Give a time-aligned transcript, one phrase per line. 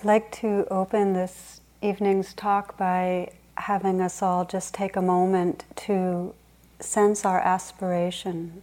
[0.00, 5.64] I'd like to open this evening's talk by having us all just take a moment
[5.76, 6.32] to
[6.78, 8.62] sense our aspiration.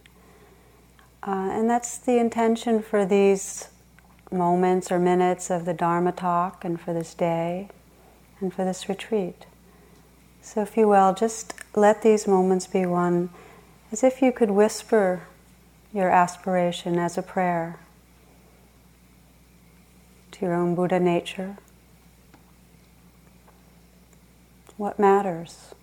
[1.22, 3.68] Uh, and that's the intention for these
[4.32, 7.68] moments or minutes of the Dharma talk and for this day
[8.40, 9.46] and for this retreat.
[10.42, 13.30] So, if you will, just let these moments be one
[13.92, 15.22] as if you could whisper
[15.94, 17.78] your aspiration as a prayer
[20.38, 21.56] to your own Buddha nature.
[24.76, 25.74] What matters?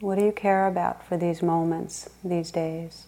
[0.00, 3.06] What do you care about for these moments, these days?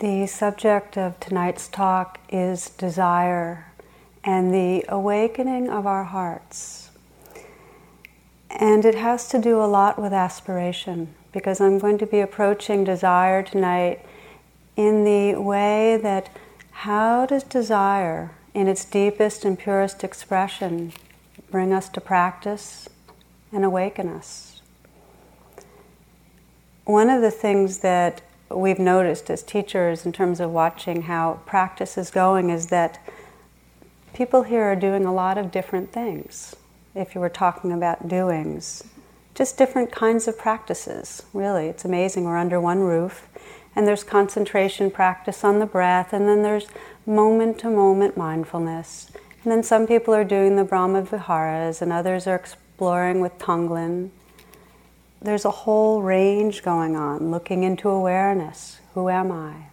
[0.00, 3.66] The subject of tonight's talk is desire
[4.24, 6.88] and the awakening of our hearts.
[8.48, 12.82] And it has to do a lot with aspiration because I'm going to be approaching
[12.82, 14.00] desire tonight
[14.74, 16.30] in the way that
[16.70, 20.94] how does desire, in its deepest and purest expression,
[21.50, 22.88] bring us to practice
[23.52, 24.62] and awaken us?
[26.86, 31.96] One of the things that we've noticed as teachers in terms of watching how practice
[31.96, 32.98] is going is that
[34.12, 36.56] people here are doing a lot of different things.
[36.94, 38.82] If you were talking about doings,
[39.34, 41.66] just different kinds of practices, really.
[41.66, 42.24] It's amazing.
[42.24, 43.28] We're under one roof,
[43.76, 46.66] and there's concentration practice on the breath, and then there's
[47.06, 49.12] moment to moment mindfulness.
[49.44, 54.10] And then some people are doing the Brahma Viharas, and others are exploring with Tonglen
[55.22, 58.80] there's a whole range going on, looking into awareness.
[58.94, 59.66] Who am I?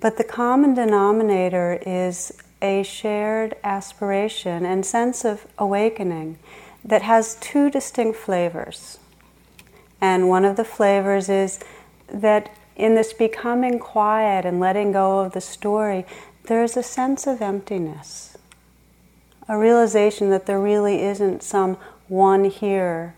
[0.00, 6.38] But the common denominator is a shared aspiration and sense of awakening
[6.84, 8.98] that has two distinct flavors.
[10.00, 11.58] And one of the flavors is
[12.08, 16.06] that in this becoming quiet and letting go of the story,
[16.44, 18.38] there's a sense of emptiness,
[19.48, 21.76] a realization that there really isn't some
[22.08, 23.14] one here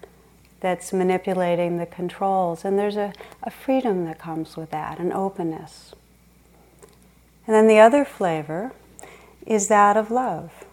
[0.60, 2.64] that's manipulating the controls.
[2.64, 3.12] And there's a,
[3.42, 5.94] a freedom that comes with that, an openness.
[7.46, 8.72] And then the other flavor
[9.46, 10.64] is that of love,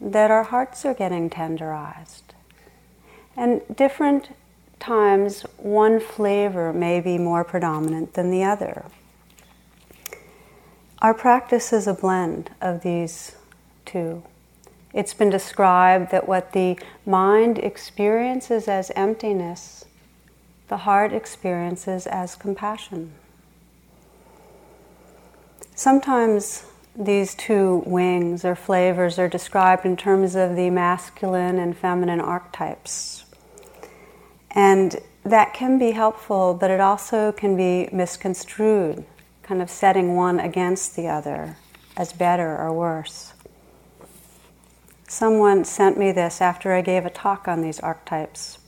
[0.00, 2.22] that our hearts are getting tenderized.
[3.36, 4.30] And different
[4.78, 8.84] times, one flavor may be more predominant than the other.
[11.00, 13.36] Our practice is a blend of these
[13.84, 14.22] two.
[14.94, 19.84] It's been described that what the mind experiences as emptiness,
[20.68, 23.12] the heart experiences as compassion.
[25.74, 32.20] Sometimes these two wings or flavors are described in terms of the masculine and feminine
[32.20, 33.24] archetypes.
[34.52, 39.04] And that can be helpful, but it also can be misconstrued,
[39.42, 41.56] kind of setting one against the other
[41.96, 43.32] as better or worse.
[45.06, 48.58] Someone sent me this after I gave a talk on these archetypes.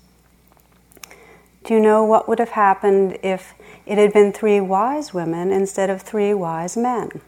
[1.64, 3.54] Do you know what would have happened if
[3.86, 7.20] it had been three wise women instead of three wise men?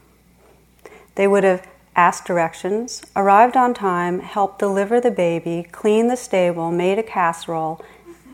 [1.16, 6.70] They would have asked directions, arrived on time, helped deliver the baby, cleaned the stable,
[6.70, 7.84] made a casserole,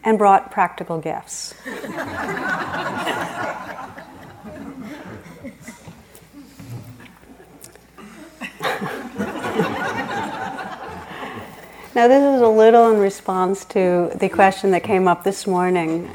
[0.02, 1.54] and brought practical gifts.
[11.94, 16.10] Now, this is a little in response to the question that came up this morning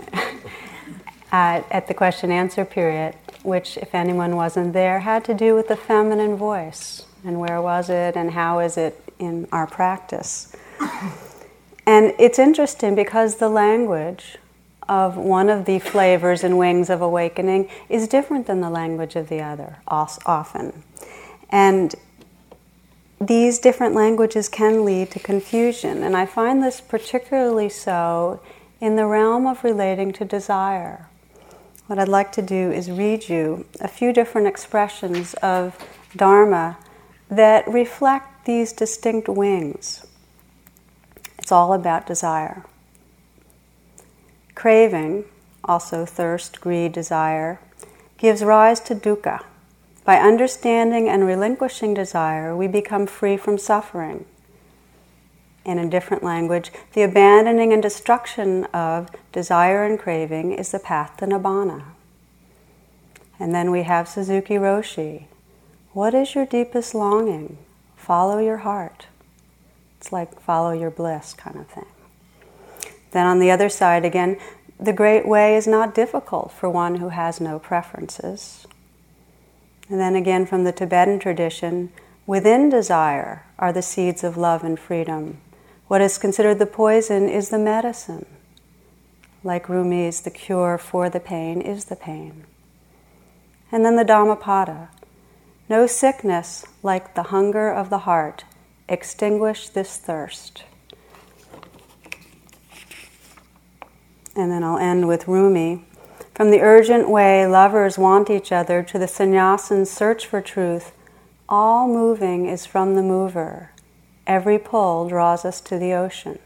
[1.31, 5.69] at, at the question answer period, which, if anyone wasn't there, had to do with
[5.69, 10.53] the feminine voice and where was it and how is it in our practice.
[11.85, 14.37] And it's interesting because the language
[14.89, 19.29] of one of the flavors and wings of awakening is different than the language of
[19.29, 20.83] the other, often.
[21.49, 21.95] And
[23.19, 28.39] these different languages can lead to confusion, and I find this particularly so
[28.79, 31.07] in the realm of relating to desire.
[31.87, 35.75] What I'd like to do is read you a few different expressions of
[36.15, 36.77] Dharma
[37.29, 40.05] that reflect these distinct wings.
[41.37, 42.63] It's all about desire.
[44.55, 45.25] Craving,
[45.63, 47.59] also thirst, greed, desire,
[48.17, 49.43] gives rise to dukkha,
[50.09, 54.25] by understanding and relinquishing desire, we become free from suffering.
[55.63, 61.15] in a different language, the abandoning and destruction of desire and craving is the path
[61.17, 61.83] to Nibbana.
[63.39, 65.25] And then we have Suzuki Roshi.
[65.93, 67.59] What is your deepest longing?
[67.95, 69.05] Follow your heart.
[69.99, 71.85] It's like follow your bliss kind of thing.
[73.11, 74.39] Then on the other side, again,
[74.79, 78.65] the great way is not difficult for one who has no preferences.
[79.89, 81.91] And then again, from the Tibetan tradition,
[82.27, 85.41] within desire are the seeds of love and freedom.
[85.87, 88.27] What is considered the poison is the medicine.
[89.43, 92.45] Like Rumi's, the cure for the pain is the pain.
[93.71, 94.89] And then the Dhammapada.
[95.67, 98.43] No sickness like the hunger of the heart
[98.87, 100.63] extinguish this thirst.
[104.35, 105.85] And then I'll end with Rumi.
[106.39, 110.93] From the urgent way lovers want each other to the sannyasin's search for truth,
[111.49, 113.71] all moving is from the mover.
[114.25, 116.39] Every pull draws us to the ocean.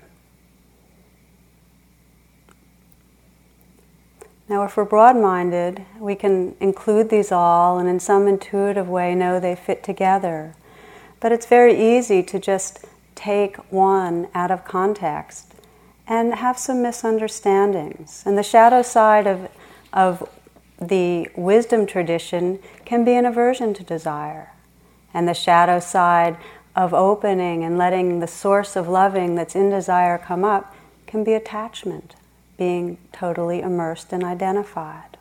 [4.50, 9.14] Now, if we're broad minded, we can include these all and in some intuitive way
[9.14, 10.56] know they fit together.
[11.20, 15.54] But it's very easy to just take one out of context
[16.08, 18.24] and have some misunderstandings.
[18.26, 19.50] And the shadow side of
[19.94, 20.28] of
[20.82, 24.52] the wisdom tradition can be an aversion to desire.
[25.14, 26.38] And the shadow side
[26.76, 30.76] of opening and letting the source of loving that's in desire come up
[31.06, 32.16] can be attachment,
[32.58, 35.18] being totally immersed and identified.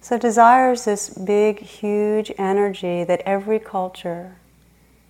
[0.00, 4.34] So, desire is this big, huge energy that every culture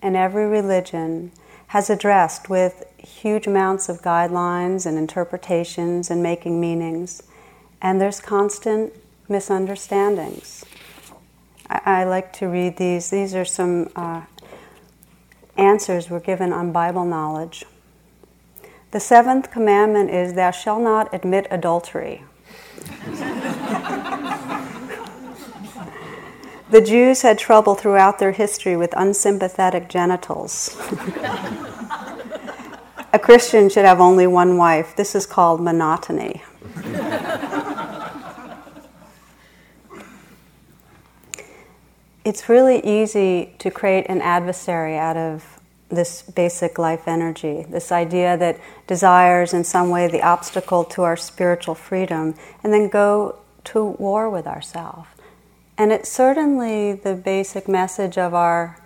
[0.03, 1.33] and every religion
[1.69, 7.23] has addressed with huge amounts of guidelines and interpretations and making meanings,
[7.81, 8.93] and there's constant
[9.29, 10.65] misunderstandings.
[11.69, 13.11] I, I like to read these.
[13.11, 14.23] These are some uh,
[15.57, 17.65] answers were given on Bible knowledge.
[18.93, 22.25] The seventh commandment is, Thou shalt not admit adultery.
[26.73, 30.75] The Jews had trouble throughout their history with unsympathetic genitals.
[33.14, 34.97] A Christian should have only one wife.
[34.97, 36.43] This is called monotony.
[42.25, 45.61] it's really easy to create an adversary out of
[45.91, 51.19] this basic life energy, this idea that desires in some way the obstacle to our
[51.19, 52.35] spiritual freedom,
[52.65, 55.08] and then go to war with ourselves.
[55.76, 58.79] And it's certainly the basic message of our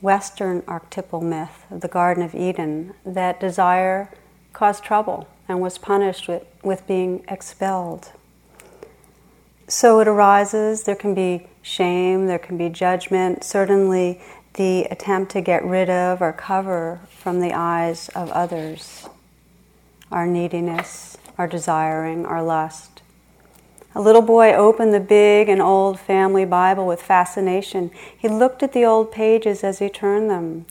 [0.00, 4.10] Western archetypal myth of the Garden of Eden that desire
[4.52, 8.12] caused trouble and was punished with, with being expelled.
[9.66, 14.20] So it arises, there can be shame, there can be judgment, certainly
[14.54, 19.08] the attempt to get rid of or cover from the eyes of others
[20.10, 22.97] our neediness, our desiring, our lust.
[23.98, 27.90] A little boy opened the big and old family Bible with fascination.
[28.16, 30.66] He looked at the old pages as he turned them.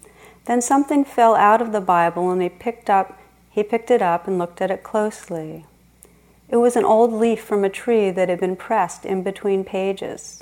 [0.46, 3.20] Then something fell out of the Bible and he picked up
[3.50, 5.66] he picked it up and looked at it closely.
[6.48, 10.42] It was an old leaf from a tree that had been pressed in between pages.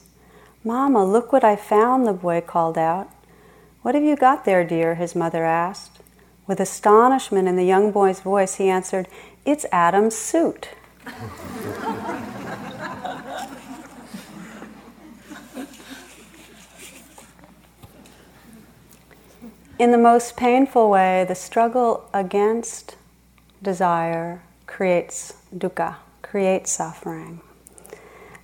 [0.63, 3.09] Mama, look what I found, the boy called out.
[3.81, 4.93] What have you got there, dear?
[4.93, 6.01] his mother asked.
[6.45, 9.07] With astonishment in the young boy's voice, he answered,
[9.43, 10.69] It's Adam's suit.
[19.77, 22.95] In the most painful way, the struggle against
[23.61, 27.41] desire creates dukkha, creates suffering.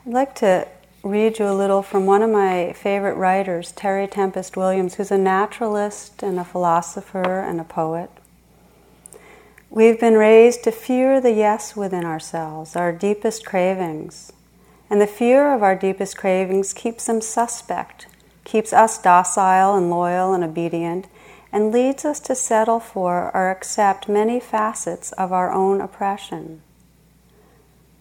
[0.05, 0.67] I'd like to
[1.03, 5.17] read you a little from one of my favorite writers, Terry Tempest Williams, who's a
[5.17, 8.09] naturalist and a philosopher and a poet.
[9.69, 14.33] We've been raised to fear the yes within ourselves, our deepest cravings.
[14.89, 18.07] And the fear of our deepest cravings keeps them suspect,
[18.43, 21.07] keeps us docile and loyal and obedient,
[21.51, 26.61] and leads us to settle for or accept many facets of our own oppression.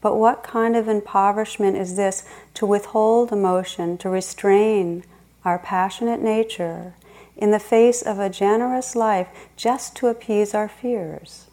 [0.00, 5.04] But what kind of impoverishment is this to withhold emotion, to restrain
[5.44, 6.94] our passionate nature
[7.36, 11.46] in the face of a generous life just to appease our fears?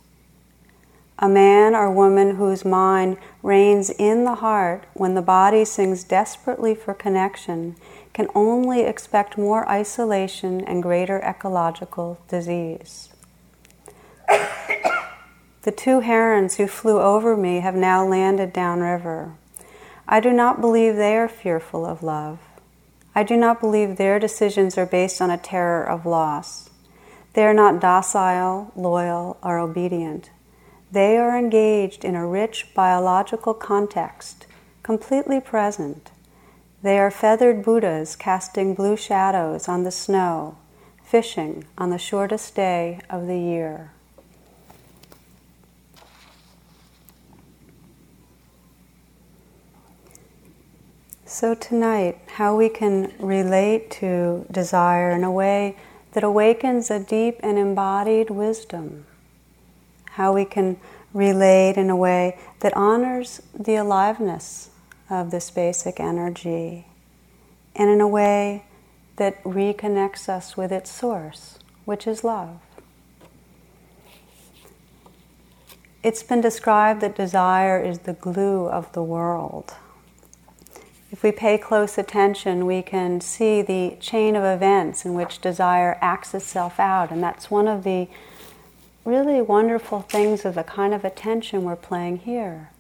[1.20, 6.76] A man or woman whose mind reigns in the heart when the body sings desperately
[6.76, 7.76] for connection
[8.18, 13.10] can only expect more isolation and greater ecological disease.
[15.62, 19.36] the two herons who flew over me have now landed downriver.
[20.08, 22.40] I do not believe they are fearful of love.
[23.14, 26.72] I do not believe their decisions are based on a terror of loss.
[27.34, 30.32] They are not docile, loyal, or obedient.
[30.92, 34.48] They are engaged in a rich biological context,
[34.82, 36.10] completely present.
[36.88, 40.56] They are feathered Buddhas casting blue shadows on the snow,
[41.04, 43.92] fishing on the shortest day of the year.
[51.26, 55.76] So, tonight, how we can relate to desire in a way
[56.14, 59.06] that awakens a deep and embodied wisdom.
[60.12, 60.78] How we can
[61.14, 64.70] relate in a way that honors the aliveness
[65.10, 66.86] of this basic energy
[67.76, 68.66] and in a way
[69.18, 72.60] that reconnects us with its source, which is love.
[76.04, 79.74] It's been described that desire is the glue of the world.
[81.12, 85.98] If we pay close attention, we can see the chain of events in which desire
[86.02, 88.08] acts itself out, and that's one of the
[89.06, 92.72] really wonderful things of the kind of attention we're playing here.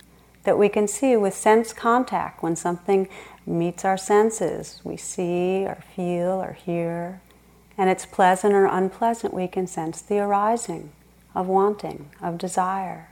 [0.48, 3.10] That we can see with sense contact when something
[3.46, 7.20] meets our senses, we see or feel or hear,
[7.78, 10.94] and it's pleasant or unpleasant, we can sense the arising
[11.36, 13.10] of wanting, of desire.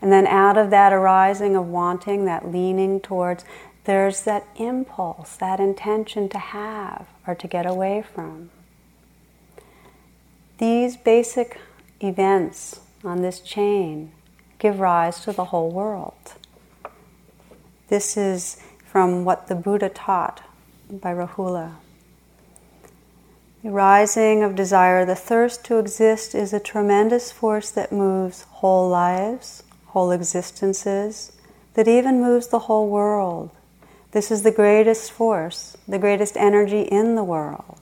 [0.00, 3.44] And then out of that arising of wanting, that leaning towards
[3.84, 8.48] there's that impulse, that intention to have or to get away from.
[10.56, 11.58] These basic
[12.00, 14.12] events on this chain
[14.58, 16.14] give rise to the whole world.
[17.88, 20.42] This is from what the Buddha taught
[20.90, 21.74] by Rahula.
[23.62, 28.88] The rising of desire, the thirst to exist, is a tremendous force that moves whole
[28.88, 31.32] lives, whole existences,
[31.74, 33.50] that even moves the whole world.
[34.10, 37.80] This is the greatest force, the greatest energy in the world.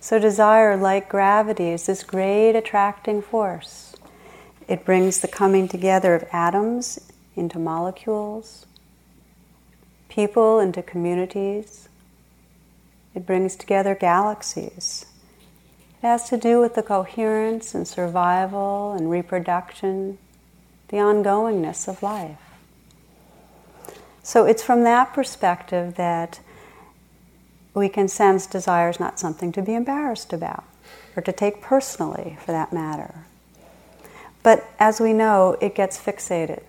[0.00, 3.94] So, desire, like gravity, is this great attracting force.
[4.68, 8.66] It brings the coming together of atoms into molecules,
[10.08, 11.88] people into communities.
[13.14, 15.06] It brings together galaxies.
[16.02, 20.18] It has to do with the coherence and survival and reproduction,
[20.88, 22.38] the ongoingness of life.
[24.22, 26.40] So it's from that perspective that
[27.74, 30.64] we can sense desire is not something to be embarrassed about
[31.16, 33.24] or to take personally for that matter.
[34.42, 36.62] But as we know, it gets fixated.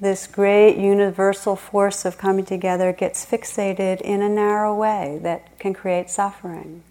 [0.00, 5.74] This great universal force of coming together gets fixated in a narrow way that can
[5.74, 6.84] create suffering.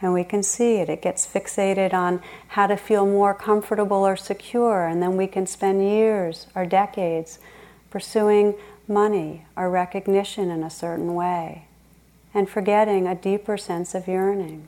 [0.00, 0.88] And we can see it.
[0.88, 5.46] It gets fixated on how to feel more comfortable or secure, and then we can
[5.46, 7.38] spend years or decades
[7.90, 8.54] pursuing
[8.86, 11.66] money or recognition in a certain way
[12.34, 14.66] and forgetting a deeper sense of yearning.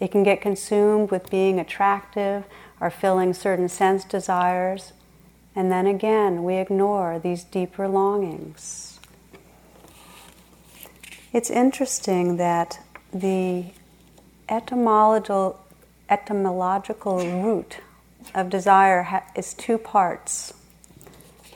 [0.00, 2.44] It can get consumed with being attractive
[2.80, 4.92] or filling certain sense desires,
[5.56, 9.00] and then again we ignore these deeper longings.
[11.32, 12.78] It's interesting that
[13.12, 13.64] the
[14.48, 15.58] etymological,
[16.08, 17.78] etymological root
[18.34, 20.52] of desire ha- is two parts.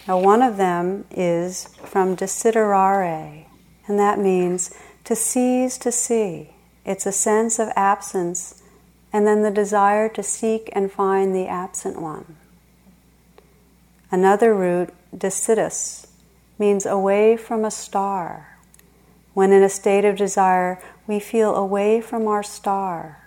[0.08, 3.44] Now, one of them is from desiderare,
[3.86, 6.50] and that means to seize to see.
[6.84, 8.62] It's a sense of absence,
[9.12, 12.36] and then the desire to seek and find the absent one.
[14.10, 16.06] Another root, desidus,
[16.58, 18.58] means away from a star.
[19.34, 23.24] When in a state of desire, we feel away from our star,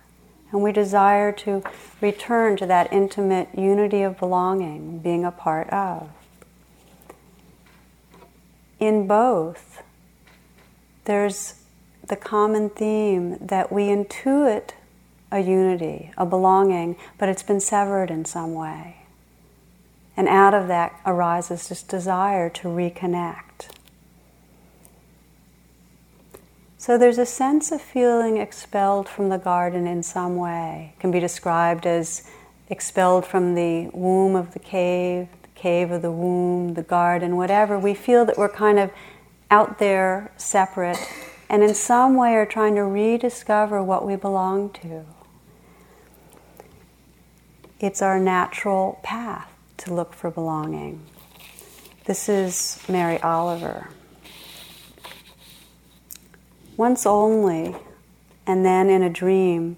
[0.51, 1.63] and we desire to
[2.01, 6.09] return to that intimate unity of belonging, being a part of
[8.83, 9.81] in both,
[11.05, 11.55] there's
[12.05, 14.71] the common theme that we intuit
[15.31, 19.02] a unity, a belonging, but it's been severed in some way.
[20.15, 23.69] And out of that arises this desire to reconnect.
[26.77, 30.93] So there's a sense of feeling expelled from the garden in some way.
[30.95, 32.29] It can be described as
[32.69, 37.79] expelled from the womb of the cave, the cave of the womb, the garden, whatever,
[37.79, 38.91] we feel that we're kind of
[39.49, 40.97] out there separate
[41.49, 45.05] and in some way are trying to rediscover what we belong to.
[47.79, 49.52] It's our natural path
[49.83, 51.01] to look for belonging.
[52.05, 53.89] This is Mary Oliver.
[56.77, 57.75] Once only,
[58.47, 59.75] and then in a dream,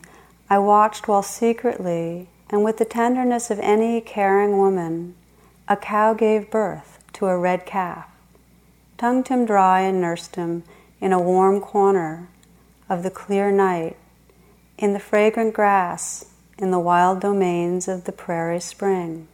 [0.48, 5.16] I watched while secretly and with the tenderness of any caring woman
[5.68, 8.06] a cow gave birth to a red calf,
[9.00, 10.64] tongued him dry and nursed him
[11.02, 12.30] in a warm corner
[12.88, 13.98] of the clear night,
[14.78, 16.26] in the fragrant grass,
[16.60, 19.28] in the wild domains of the prairie spring.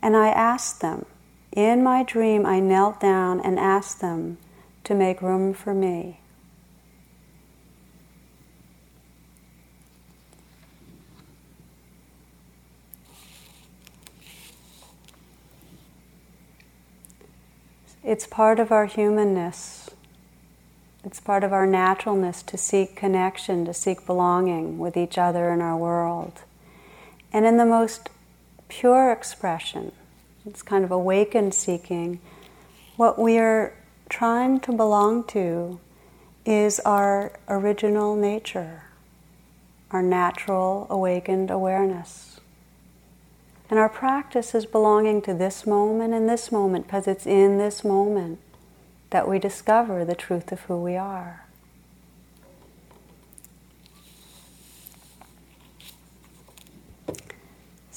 [0.00, 1.06] And I asked them,
[1.52, 4.38] in my dream, I knelt down and asked them
[4.84, 6.20] to make room for me.
[18.04, 19.90] It's part of our humanness.
[21.04, 25.60] It's part of our naturalness to seek connection, to seek belonging with each other in
[25.60, 26.42] our world.
[27.32, 28.08] And in the most
[28.68, 29.92] pure expression,
[30.46, 32.20] it's kind of awakened seeking,
[32.96, 33.74] what we are
[34.08, 35.78] trying to belong to
[36.44, 38.84] is our original nature,
[39.90, 42.40] our natural awakened awareness.
[43.70, 47.84] And our practice is belonging to this moment and this moment because it's in this
[47.84, 48.38] moment
[49.10, 51.47] that we discover the truth of who we are.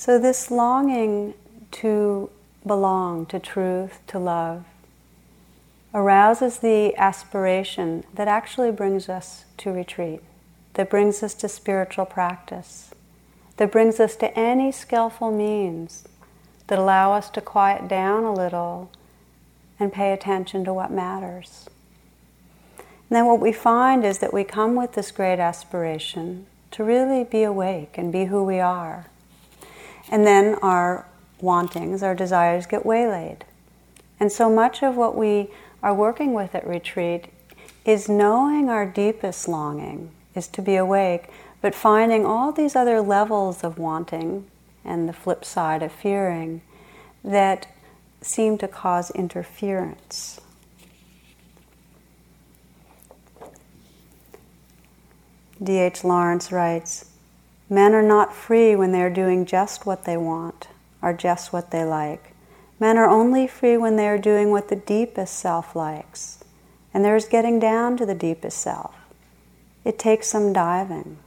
[0.02, 1.36] So, this longing
[1.74, 2.32] to
[2.66, 4.66] belong to truth, to love,
[5.94, 10.22] arouses the aspiration that actually brings us to retreat,
[10.74, 12.96] that brings us to spiritual practice,
[13.58, 16.06] that brings us to any skillful means
[16.66, 18.90] that allow us to quiet down a little
[19.80, 21.70] and pay attention to what matters.
[22.80, 27.24] And then what we find is that we come with this great aspiration to really
[27.24, 29.11] be awake and be who we are.
[30.12, 31.08] And then our
[31.40, 33.46] wantings, our desires get waylaid.
[34.20, 35.50] And so much of what we
[35.82, 37.26] are working with at retreat
[37.86, 41.30] is knowing our deepest longing is to be awake,
[41.62, 44.46] but finding all these other levels of wanting
[44.86, 46.62] and the flip side of fearing
[47.24, 47.68] that
[48.22, 50.40] seem to cause interference.
[55.62, 56.04] D.H.
[56.04, 57.11] Lawrence writes
[57.72, 60.68] Men are not free when they are doing just what they want
[61.02, 62.34] or just what they like.
[62.82, 66.44] Men are only free when they are doing what the deepest self likes.
[66.94, 68.94] And there's getting down to the deepest self.
[69.86, 71.18] It takes some diving.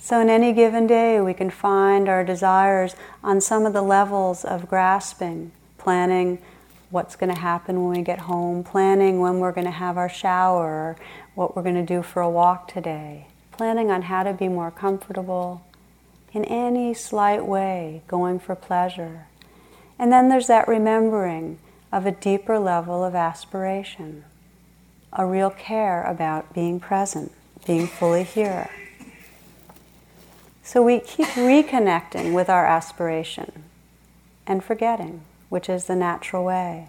[0.00, 4.44] So, in any given day, we can find our desires on some of the levels
[4.44, 6.40] of grasping, planning
[6.96, 10.08] what's going to happen when we get home, planning when we're going to have our
[10.08, 10.96] shower,
[11.34, 14.70] what we're going to do for a walk today planning on how to be more
[14.70, 15.64] comfortable
[16.32, 19.26] in any slight way, going for pleasure.
[19.98, 21.58] And then there's that remembering
[21.90, 24.24] of a deeper level of aspiration,
[25.12, 27.32] a real care about being present,
[27.66, 28.68] being fully here.
[30.62, 33.64] So we keep reconnecting with our aspiration
[34.46, 36.88] and forgetting, which is the natural way.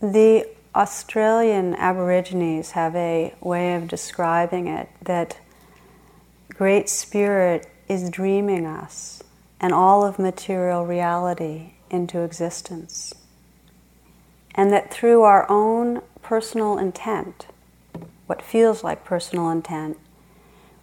[0.00, 5.38] The Australian Aborigines have a way of describing it that
[6.54, 9.22] Great Spirit is dreaming us
[9.60, 13.12] and all of material reality into existence.
[14.54, 17.46] And that through our own personal intent,
[18.26, 19.98] what feels like personal intent,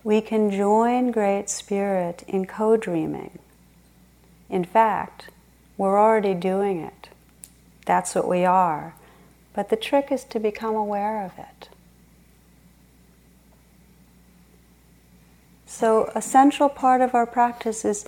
[0.06, 3.40] we can join Great Spirit in co dreaming.
[4.52, 5.30] In fact,
[5.78, 7.10] we're already doing it.
[7.88, 8.94] That's what we are.
[9.54, 11.70] But the trick is to become aware of it.
[15.66, 18.06] So, a central part of our practice is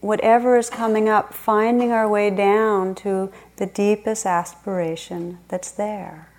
[0.00, 6.29] whatever is coming up, finding our way down to the deepest aspiration that's there.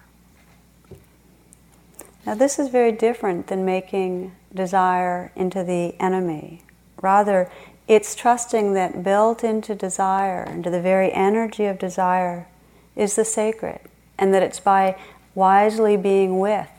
[2.26, 6.62] Now, this is very different than making desire into the enemy.
[7.02, 7.50] Rather,
[7.88, 12.48] it's trusting that built into desire, into the very energy of desire,
[12.96, 13.80] is the sacred
[14.18, 14.96] and that it's by
[15.34, 16.70] wisely being with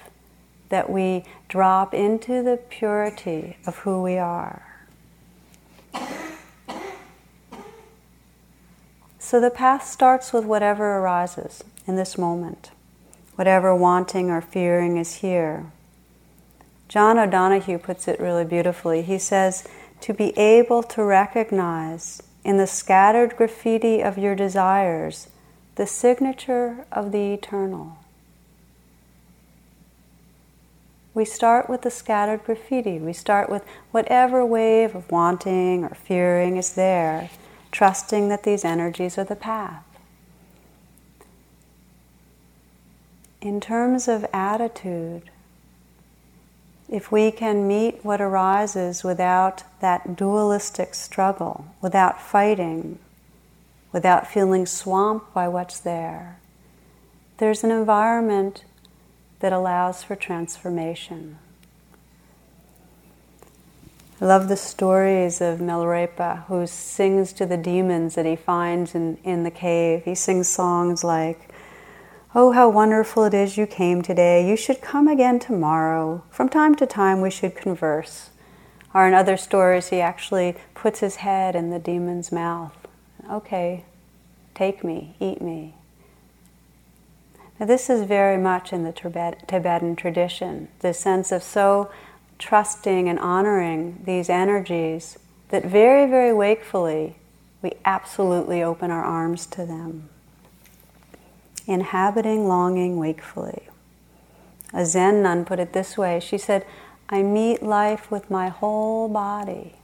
[0.69, 4.63] that we drop into the purity of who we are.
[9.19, 12.71] So the path starts with whatever arises in this moment,
[13.43, 15.67] whatever wanting or fearing is here.
[16.87, 19.03] John O'Donohue puts it really beautifully.
[19.03, 19.67] He says,
[20.01, 25.27] to be able to recognize in the scattered graffiti of your desires
[25.75, 27.97] the signature of the eternal.
[31.13, 33.01] We start with the scattered graffiti.
[33.01, 37.29] We start with whatever wave of wanting or fearing is there,
[37.73, 39.83] trusting that these energies are the path.
[43.43, 45.29] In terms of attitude,
[46.89, 53.01] if we can meet what arises without that dualistic struggle, without fighting,
[53.91, 56.39] without feeling swamped by what's there,
[57.39, 58.65] there's an environment
[59.41, 61.39] that allows for transformation.
[64.21, 69.19] I love the stories of Milarepa, who sings to the demons that he finds in,
[69.25, 70.05] in the cave.
[70.05, 71.52] He sings songs like,
[72.35, 74.49] Oh, how wonderful it is you came today.
[74.49, 76.25] You should come again tomorrow.
[76.31, 78.31] From time to time, we should converse.
[78.95, 82.75] Or in other stories, he actually puts his head in the demon's mouth.
[83.31, 83.85] Okay,
[84.55, 85.75] take me, eat me.
[87.61, 91.91] Now, this is very much in the Tibetan tradition, the sense of so
[92.39, 95.19] trusting and honoring these energies
[95.51, 97.17] that very, very wakefully
[97.61, 100.09] we absolutely open our arms to them.
[101.67, 103.69] Inhabiting longing wakefully.
[104.73, 106.67] A Zen nun put it this way she said,
[107.09, 109.75] I meet life with my whole body,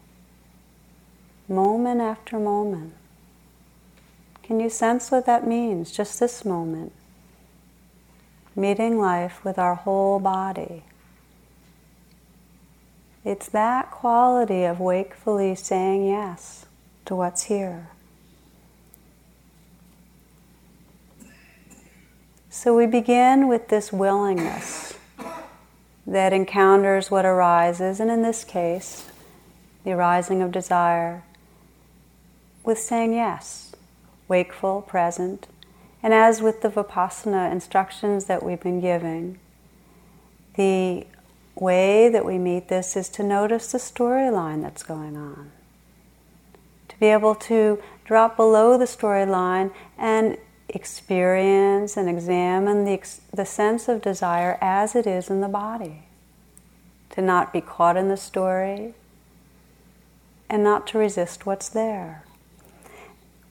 [1.47, 2.95] moment after moment.
[4.43, 6.93] Can you sense what that means, just this moment?
[8.57, 10.85] Meeting life with our whole body.
[13.27, 16.65] It's that quality of wakefully saying yes
[17.05, 17.89] to what's here.
[22.61, 24.95] So we begin with this willingness
[26.05, 29.07] that encounters what arises, and in this case,
[29.85, 31.23] the arising of desire,
[32.65, 33.77] with saying yes,
[34.27, 35.47] wakeful, present.
[36.03, 39.39] And as with the Vipassana instructions that we've been giving,
[40.57, 41.07] the
[41.55, 45.53] way that we meet this is to notice the storyline that's going on.
[46.89, 50.39] To be able to drop below the storyline and
[50.69, 53.01] experience and examine the,
[53.33, 56.03] the sense of desire as it is in the body.
[57.11, 58.95] To not be caught in the story
[60.49, 62.25] and not to resist what's there.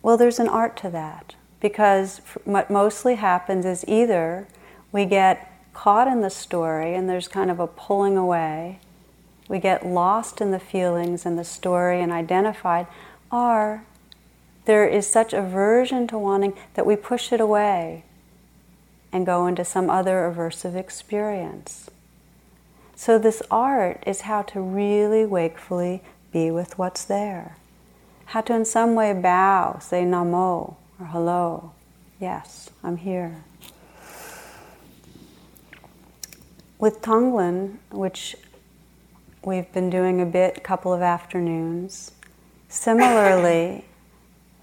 [0.01, 4.47] Well, there's an art to that because what mostly happens is either
[4.91, 8.79] we get caught in the story and there's kind of a pulling away.
[9.47, 12.87] We get lost in the feelings and the story and identified,
[13.31, 13.83] or
[14.67, 18.03] there is such aversion to wanting that we push it away
[19.11, 21.89] and go into some other aversive experience.
[22.95, 27.57] So, this art is how to really wakefully be with what's there.
[28.25, 31.71] How to, in some way, bow, say namo or hello.
[32.19, 33.43] Yes, I'm here.
[36.79, 38.35] with Tonglen, which
[39.43, 42.11] we've been doing a bit, couple of afternoons,
[42.69, 43.85] similarly,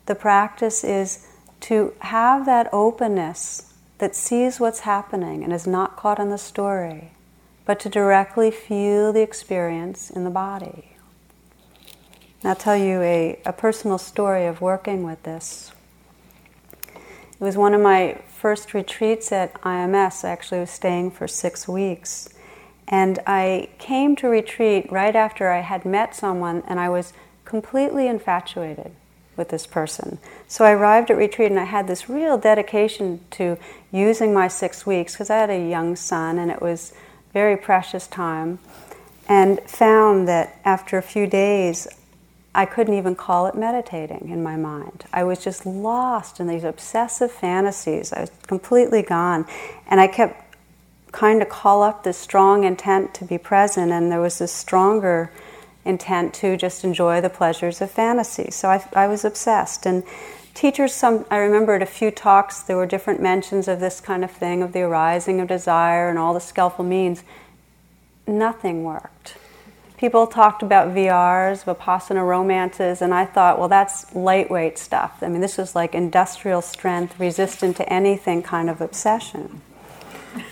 [0.07, 1.27] the practice is
[1.61, 7.13] to have that openness that sees what's happening and is not caught in the story,
[7.65, 10.97] but to directly feel the experience in the body.
[12.43, 15.73] I'll tell you a, a personal story of working with this.
[16.85, 21.67] It was one of my first retreats at IMS, I actually was staying for six
[21.67, 22.29] weeks.
[22.87, 27.15] And I came to retreat right after I had met someone and I was
[27.47, 28.93] completely infatuated
[29.37, 30.19] with this person.
[30.49, 33.59] So I arrived at retreat and I had this real dedication to
[33.93, 36.93] using my six weeks because I had a young son and it was
[37.33, 38.59] very precious time.
[39.29, 41.89] And found that after a few days,
[42.55, 45.05] I couldn't even call it meditating in my mind.
[45.13, 48.13] I was just lost in these obsessive fantasies.
[48.13, 49.47] I was completely gone.
[49.89, 50.45] And I kept
[51.11, 55.31] kind of call up this strong intent to be present, and there was this stronger
[55.85, 58.51] intent to just enjoy the pleasures of fantasy.
[58.51, 59.87] So I, I was obsessed.
[59.87, 60.03] And
[60.55, 64.25] teachers, some I remember at a few talks, there were different mentions of this kind
[64.25, 67.23] of thing, of the arising of desire and all the skillful means.
[68.27, 69.37] Nothing worked
[70.05, 75.23] people talked about VRs, Vipassana romances, and I thought, well, that's lightweight stuff.
[75.23, 79.63] I mean, this is like industrial strength, resistant to anything kind of obsession.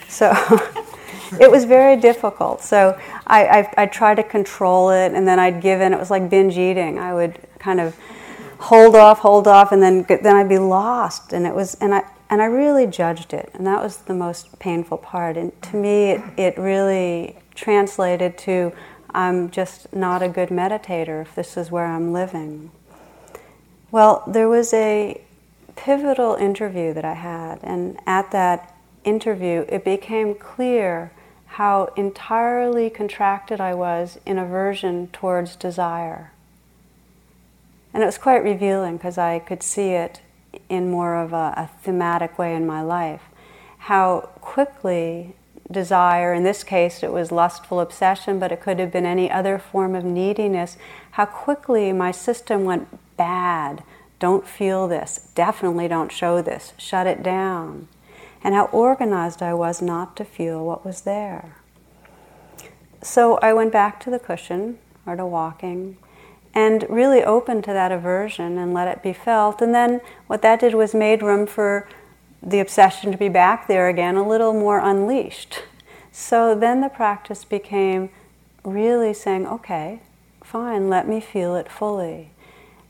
[0.09, 0.31] So
[1.41, 2.63] it was very difficult.
[2.63, 5.93] So I, I, I tried to control it, and then I'd give in.
[5.93, 6.99] It was like binge eating.
[6.99, 7.97] I would kind of
[8.59, 11.33] hold off, hold off, and then then I'd be lost.
[11.33, 14.59] And it was, and I and I really judged it, and that was the most
[14.59, 15.37] painful part.
[15.37, 18.73] And to me, it, it really translated to
[19.15, 22.71] I'm just not a good meditator if this is where I'm living.
[23.91, 25.21] Well, there was a
[25.77, 31.13] pivotal interview that I had, and at that interview, it became clear
[31.53, 36.33] how entirely contracted I was in aversion towards desire.
[37.93, 40.23] And it was quite revealing because I could see it
[40.71, 43.23] in more of a, a, thematic way in my life.
[43.81, 45.35] How quickly
[45.71, 49.59] desire, in this case it was lustful obsession, but it could have been any other
[49.59, 50.79] form of neediness,
[51.13, 52.89] how quickly my system went
[53.19, 53.83] bad.
[54.19, 55.29] Don't feel this.
[55.35, 56.73] Definitely don't show this.
[56.79, 57.89] Shut it down.
[58.45, 61.57] And how organized I was not to feel what was there.
[63.03, 65.97] So I went back to the cushion or to walking
[66.55, 69.63] and really opened to that aversion and let it be felt.
[69.63, 71.89] And then what that did was made room for
[72.43, 75.63] the obsession to be back there again, a little more unleashed.
[76.11, 78.11] So then the practice became
[78.65, 80.03] really saying, okay,
[80.43, 82.31] fine, let me feel it fully.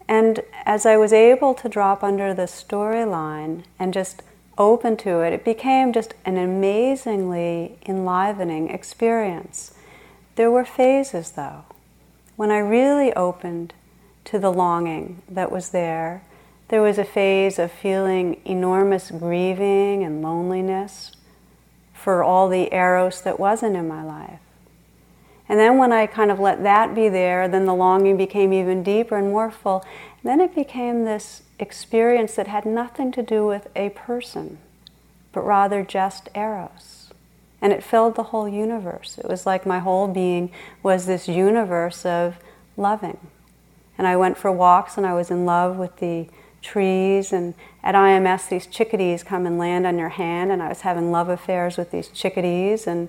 [0.08, 4.22] And as I was able to drop under the storyline and just
[4.58, 9.74] open to it, it became just an amazingly enlivening experience.
[10.36, 11.64] There were phases though.
[12.36, 13.74] When I really opened
[14.24, 16.22] to the longing that was there,
[16.68, 21.12] there was a phase of feeling enormous grieving and loneliness
[21.92, 24.40] for all the eros that wasn't in my life.
[25.48, 28.82] And then when I kind of let that be there, then the longing became even
[28.82, 29.84] deeper and more full.
[30.22, 34.58] And then it became this experience that had nothing to do with a person,
[35.32, 37.10] but rather just eros.
[37.62, 39.16] And it filled the whole universe.
[39.18, 40.50] It was like my whole being
[40.82, 42.36] was this universe of
[42.76, 43.18] loving.
[43.96, 46.26] And I went for walks and I was in love with the
[46.60, 47.32] trees.
[47.32, 50.50] And at IMS, these chickadees come and land on your hand.
[50.50, 52.88] And I was having love affairs with these chickadees.
[52.88, 53.08] And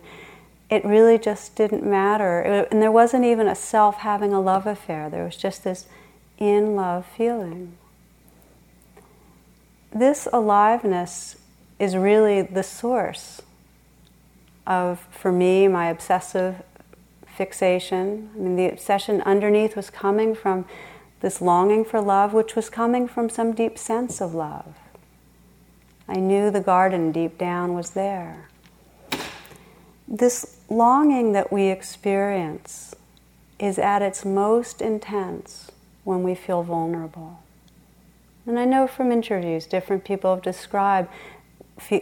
[0.70, 2.42] it really just didn't matter.
[2.42, 5.88] and there wasn't even a self having a love affair, there was just this
[6.38, 7.78] in love feeling.
[9.94, 11.36] This aliveness
[11.78, 13.42] is really the source
[14.66, 16.64] of, for me, my obsessive
[17.28, 18.32] fixation.
[18.36, 20.66] I mean, the obsession underneath was coming from
[21.20, 24.76] this longing for love, which was coming from some deep sense of love.
[26.08, 28.50] I knew the garden deep down was there.
[30.08, 32.96] This longing that we experience
[33.60, 35.72] is at its most intense
[36.04, 37.43] when we feel vulnerable.
[38.46, 41.10] And I know from interviews, different people have described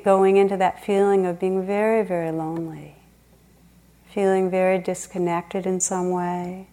[0.04, 2.96] going into that feeling of being very, very lonely,
[4.10, 6.68] feeling very disconnected in some way,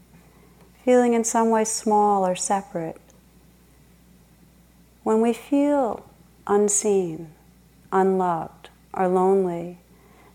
[0.85, 3.01] feeling in some way small or separate.
[5.03, 6.05] When we feel
[6.47, 7.31] unseen,
[7.93, 9.79] unloved, or lonely,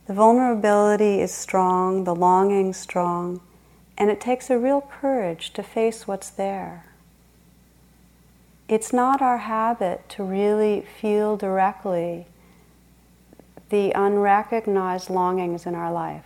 [0.08, 3.41] the vulnerability is strong, the longing strong,
[3.98, 6.86] and it takes a real courage to face what's there.
[8.74, 12.26] It's not our habit to really feel directly
[13.70, 16.26] the unrecognized longings in our life.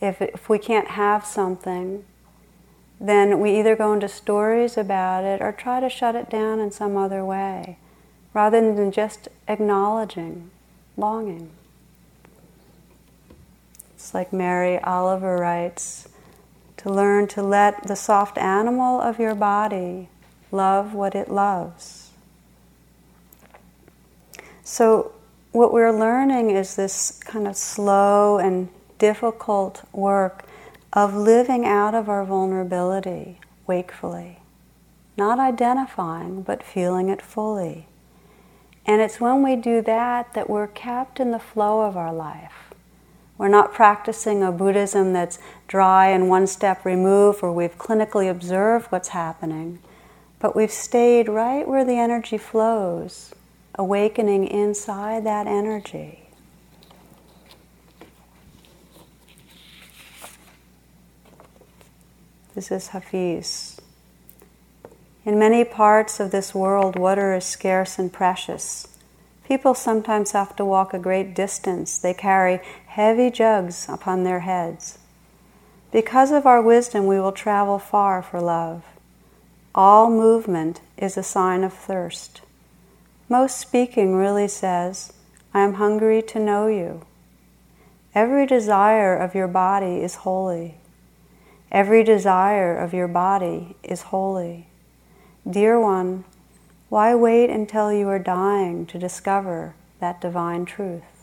[0.00, 2.06] If, if we can't have something,
[2.98, 6.70] then we either go into stories about it or try to shut it down in
[6.70, 7.76] some other way,
[8.32, 10.50] rather than just acknowledging
[10.96, 11.50] longing.
[13.92, 16.08] It's like Mary Oliver writes
[16.78, 20.08] to learn to let the soft animal of your body
[20.50, 22.10] love what it loves.
[24.64, 25.12] So,
[25.52, 30.44] what we're learning is this kind of slow and difficult work
[30.92, 34.38] of living out of our vulnerability wakefully.
[35.16, 37.86] Not identifying, but feeling it fully.
[38.86, 42.67] And it's when we do that that we're kept in the flow of our life.
[43.38, 48.86] We're not practicing a Buddhism that's dry and one step removed, where we've clinically observed
[48.90, 49.78] what's happening,
[50.40, 53.32] but we've stayed right where the energy flows,
[53.76, 56.24] awakening inside that energy.
[62.56, 63.80] This is Hafiz.
[65.24, 68.88] In many parts of this world, water is scarce and precious.
[69.46, 71.98] People sometimes have to walk a great distance.
[71.98, 72.60] They carry
[72.98, 74.98] heavy jugs upon their heads.
[75.92, 78.82] Because of our wisdom, we will travel far for love.
[79.72, 82.40] All movement is a sign of thirst.
[83.28, 85.12] Most speaking really says,
[85.54, 87.02] I am hungry to know you.
[88.16, 90.74] Every desire of your body is holy.
[91.70, 94.66] Every desire of your body is holy.
[95.48, 96.24] Dear one,
[96.88, 101.17] why wait until you are dying to discover that divine truth?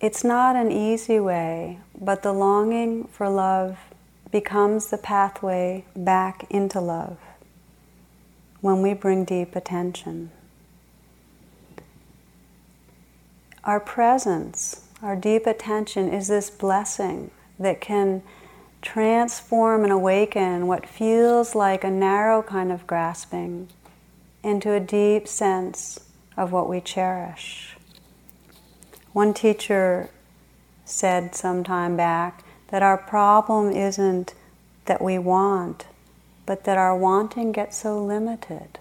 [0.00, 3.78] It's not an easy way, but the longing for love
[4.30, 7.18] becomes the pathway back into love
[8.62, 10.30] when we bring deep attention.
[13.64, 18.22] Our presence, our deep attention is this blessing that can
[18.80, 23.68] transform and awaken what feels like a narrow kind of grasping
[24.42, 26.00] into a deep sense
[26.38, 27.69] of what we cherish.
[29.12, 30.10] One teacher
[30.84, 34.34] said some time back that our problem isn't
[34.86, 35.86] that we want,
[36.46, 38.78] but that our wanting gets so limited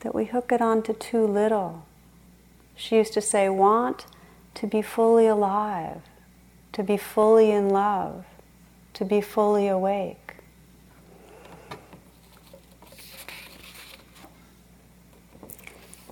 [0.00, 1.84] that we hook it onto too little.
[2.76, 4.06] She used to say, want
[4.54, 6.02] to be fully alive,
[6.72, 8.24] to be fully in love,
[8.94, 10.27] to be fully awake.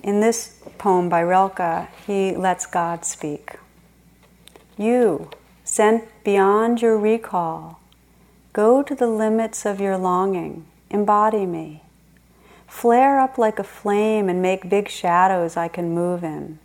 [0.07, 3.57] In this poem by Rilke, he lets God speak.
[4.79, 5.31] You,
[5.65, 7.81] sent beyond your recall,
[8.53, 11.83] go to the limits of your longing, embody me.
[12.69, 16.61] Flare up like a flame and make big shadows I can move in.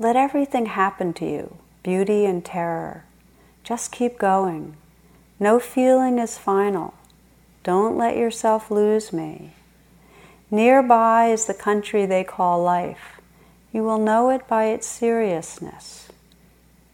[0.00, 3.04] Let everything happen to you beauty and terror.
[3.62, 4.76] Just keep going.
[5.38, 6.94] No feeling is final.
[7.62, 9.52] Don't let yourself lose me.
[10.52, 13.22] Nearby is the country they call life.
[13.72, 16.08] You will know it by its seriousness.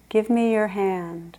[0.09, 1.39] Give me your hand.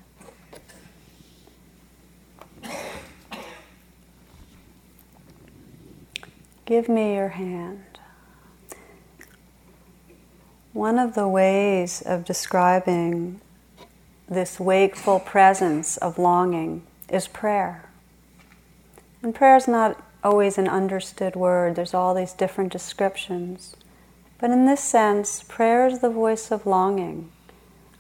[6.66, 7.86] Give me your hand.
[10.74, 13.40] One of the ways of describing
[14.28, 17.86] this wakeful presence of longing is prayer.
[19.24, 23.76] And prayer is not always an understood word, there's all these different descriptions.
[24.40, 27.32] But in this sense, prayer is the voice of longing,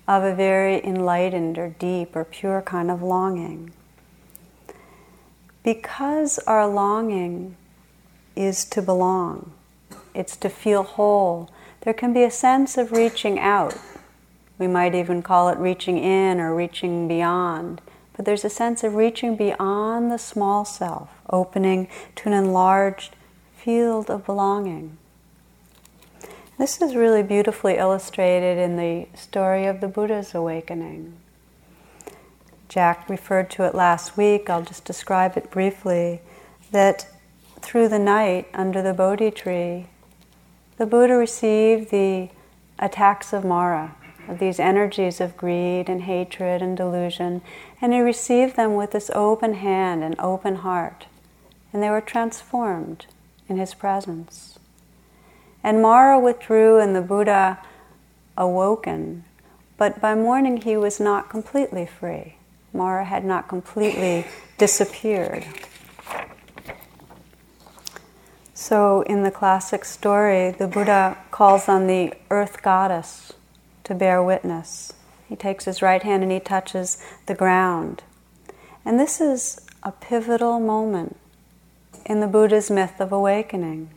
[0.07, 3.71] of a very enlightened or deep or pure kind of longing.
[5.63, 7.57] Because our longing
[8.35, 9.51] is to belong,
[10.13, 11.49] it's to feel whole.
[11.81, 13.77] There can be a sense of reaching out.
[14.57, 17.81] We might even call it reaching in or reaching beyond.
[18.19, 23.15] But there's a sense of reaching beyond the small self, opening to an enlarged
[23.55, 24.97] field of belonging.
[26.57, 31.13] This is really beautifully illustrated in the story of the Buddha's awakening.
[32.67, 36.19] Jack referred to it last week, I'll just describe it briefly.
[36.71, 37.07] That
[37.61, 39.87] through the night under the Bodhi tree,
[40.75, 42.27] the Buddha received the
[42.79, 43.95] attacks of Mara,
[44.29, 47.41] of these energies of greed and hatred and delusion,
[47.81, 51.07] and he received them with this open hand and open heart,
[51.73, 53.07] and they were transformed
[53.47, 54.59] in his presence.
[55.63, 57.59] And Mara withdrew, and the Buddha
[58.37, 59.23] awoken,
[59.77, 62.35] but by morning he was not completely free.
[62.71, 64.25] Mara had not completely
[64.57, 65.45] disappeared.
[68.53, 73.33] So, in the classic story, the Buddha calls on the earth goddess
[73.89, 74.93] to bear witness.
[75.27, 78.03] He takes his right hand and he touches the ground.
[78.85, 81.17] And this is a pivotal moment
[82.05, 83.89] in the Buddha's myth of awakening.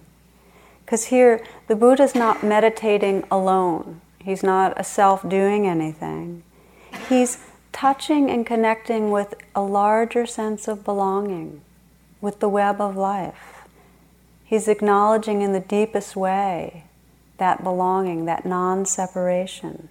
[0.82, 6.42] Because here, the Buddha is not meditating alone, he's not a self doing anything.
[7.10, 7.36] He's
[7.70, 11.60] touching and connecting with a larger sense of belonging,
[12.22, 13.66] with the web of life.
[14.42, 16.84] He's acknowledging in the deepest way
[17.42, 19.88] that belonging, that non separation.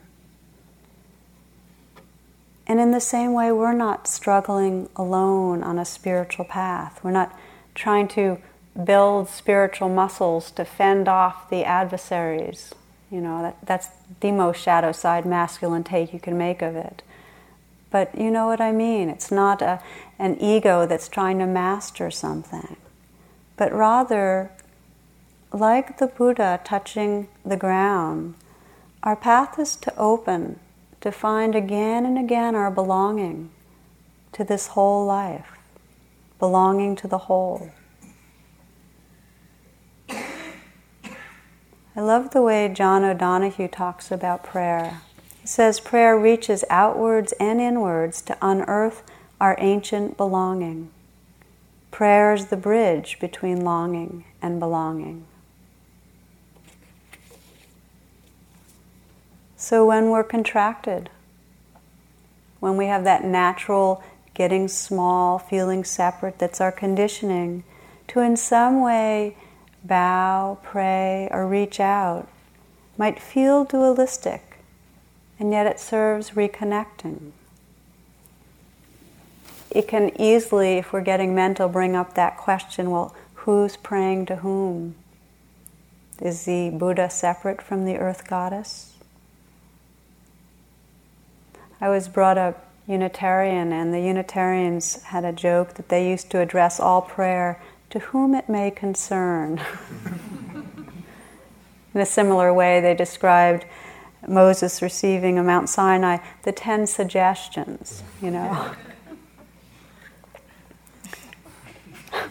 [2.66, 7.02] And in the same way, we're not struggling alone on a spiritual path.
[7.04, 7.38] We're not
[7.76, 8.38] trying to
[8.86, 12.74] build spiritual muscles to fend off the adversaries.
[13.12, 13.90] You know, that, that's
[14.22, 17.02] the most shadow side masculine take you can make of it.
[17.90, 19.10] But you know what I mean?
[19.10, 19.82] It's not a,
[20.18, 22.78] an ego that's trying to master something
[23.62, 24.50] but rather,
[25.54, 28.36] like the Buddha touching the ground,
[29.04, 30.60] our path is to open,
[31.02, 33.50] to find again and again our belonging
[34.32, 35.58] to this whole life,
[36.40, 37.72] belonging to the whole.
[41.94, 45.02] I love the way John O'Donohue talks about prayer.
[45.42, 49.04] He says prayer reaches outwards and inwards to unearth
[49.42, 50.90] our ancient belonging.
[51.90, 55.26] Prayer is the bridge between longing and belonging.
[59.62, 61.12] So when we're contracted,
[62.60, 64.04] when we have that natural
[64.34, 67.64] getting small, feeling separate, that's our conditioning,
[68.08, 69.38] to in some way
[69.84, 72.28] bow, pray, or reach out
[72.98, 74.58] might feel dualistic,
[75.40, 77.32] and yet it serves reconnecting
[79.72, 84.38] it can easily, if we're getting mental, bring up that question well, who's praying to
[84.38, 84.96] whom?
[86.22, 88.91] Is the Buddha separate from the earth goddess?
[91.82, 96.40] I was brought up Unitarian, and the Unitarians had a joke that they used to
[96.40, 97.60] address all prayer
[97.90, 99.60] to whom it may concern.
[101.94, 103.66] In a similar way, they described
[104.28, 108.76] Moses receiving on Mount Sinai the ten suggestions, you know.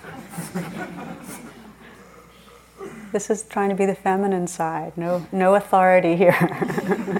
[3.13, 7.19] this is trying to be the feminine side, no, no authority here.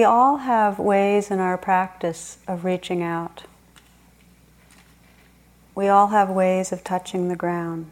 [0.00, 3.42] we all have ways in our practice of reaching out.
[5.74, 7.90] We all have ways of touching the ground,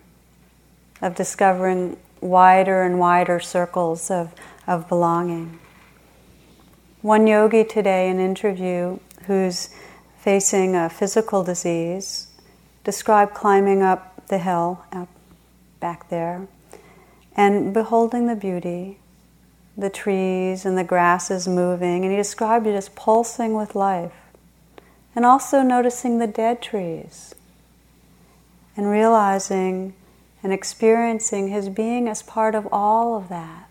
[1.02, 4.34] of discovering wider and wider circles of,
[4.66, 5.59] of belonging.
[7.02, 9.68] One yogi today, in interview, who's
[10.16, 12.28] facing a physical disease,
[12.84, 15.11] described climbing up the hill up
[15.78, 16.48] back there
[17.36, 18.98] and beholding the beauty,
[19.79, 24.12] the trees and the grasses moving, and he described it as pulsing with life.
[25.14, 27.35] And also noticing the dead trees
[28.76, 29.95] and realizing
[30.43, 33.68] and experiencing his being as part of all of that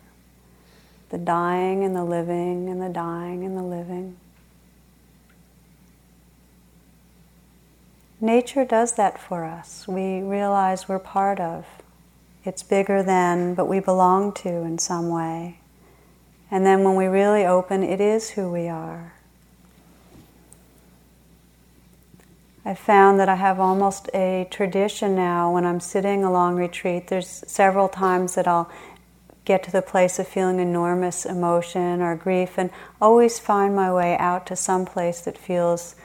[1.10, 4.18] the dying and the living, and the dying and the living.
[8.20, 9.88] Nature does that for us.
[9.88, 11.66] We realize we're part of.
[12.44, 15.60] It's bigger than, but we belong to in some way.
[16.50, 19.14] And then when we really open, it is who we are.
[22.64, 27.08] I found that I have almost a tradition now when I'm sitting a long retreat.
[27.08, 28.70] There's several times that I'll
[29.46, 32.70] get to the place of feeling enormous emotion or grief and
[33.02, 35.96] always find my way out to some place that feels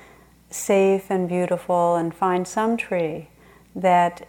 [0.51, 3.29] safe and beautiful and find some tree
[3.75, 4.29] that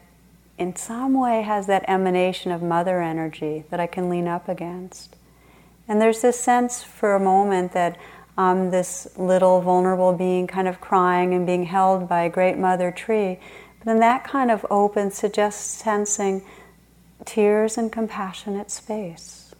[0.57, 5.15] in some way has that emanation of mother energy that I can lean up against.
[5.87, 7.97] And there's this sense for a moment that
[8.37, 12.91] um, this little vulnerable being kind of crying and being held by a great mother
[12.91, 13.39] tree.
[13.79, 16.43] But then that kind of opens to just sensing
[17.25, 19.53] tears and compassionate space.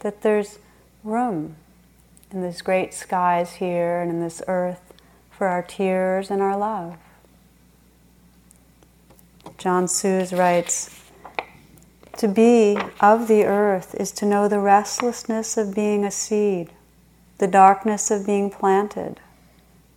[0.00, 0.58] That there's
[1.02, 1.56] room
[2.30, 4.92] in these great skies here and in this earth
[5.30, 6.96] for our tears and our love.
[9.58, 11.03] John Soos writes,
[12.18, 16.70] to be of the earth is to know the restlessness of being a seed
[17.38, 19.20] the darkness of being planted,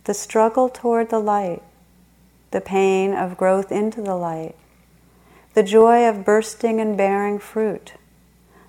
[0.04, 1.62] the struggle toward the light,
[2.50, 4.56] the pain of growth into the light,
[5.54, 7.94] the joy of bursting and bearing fruit,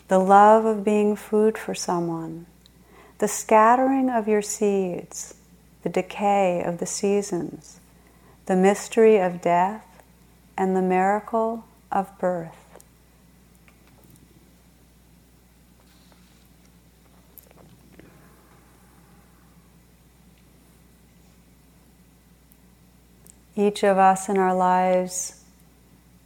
[0.08, 2.46] the love of being food for someone,
[3.18, 5.34] the scattering of your seeds,
[5.84, 7.80] the decay of the seasons,
[8.46, 10.04] the mystery of death,
[10.58, 12.69] and the miracle of birth.
[23.60, 25.44] Each of us in our lives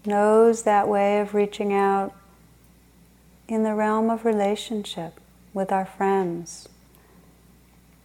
[0.05, 2.13] knows that way of reaching out
[3.47, 5.19] in the realm of relationship
[5.51, 6.69] with our friends.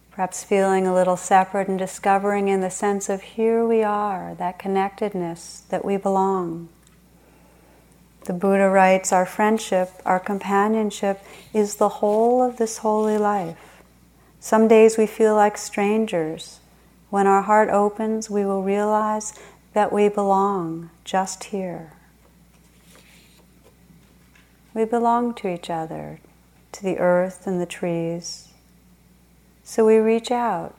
[0.09, 4.57] Perhaps feeling a little separate and discovering in the sense of here we are, that
[4.57, 6.67] connectedness, that we belong.
[8.25, 11.21] The Buddha writes, Our friendship, our companionship
[11.53, 13.83] is the whole of this holy life.
[14.39, 16.58] Some days we feel like strangers,
[17.09, 19.33] when our heart opens, we will realize
[19.73, 21.93] that we belong just here.
[24.73, 26.19] We belong to each other,
[26.73, 28.49] to the earth and the trees.
[29.63, 30.75] So we reach out.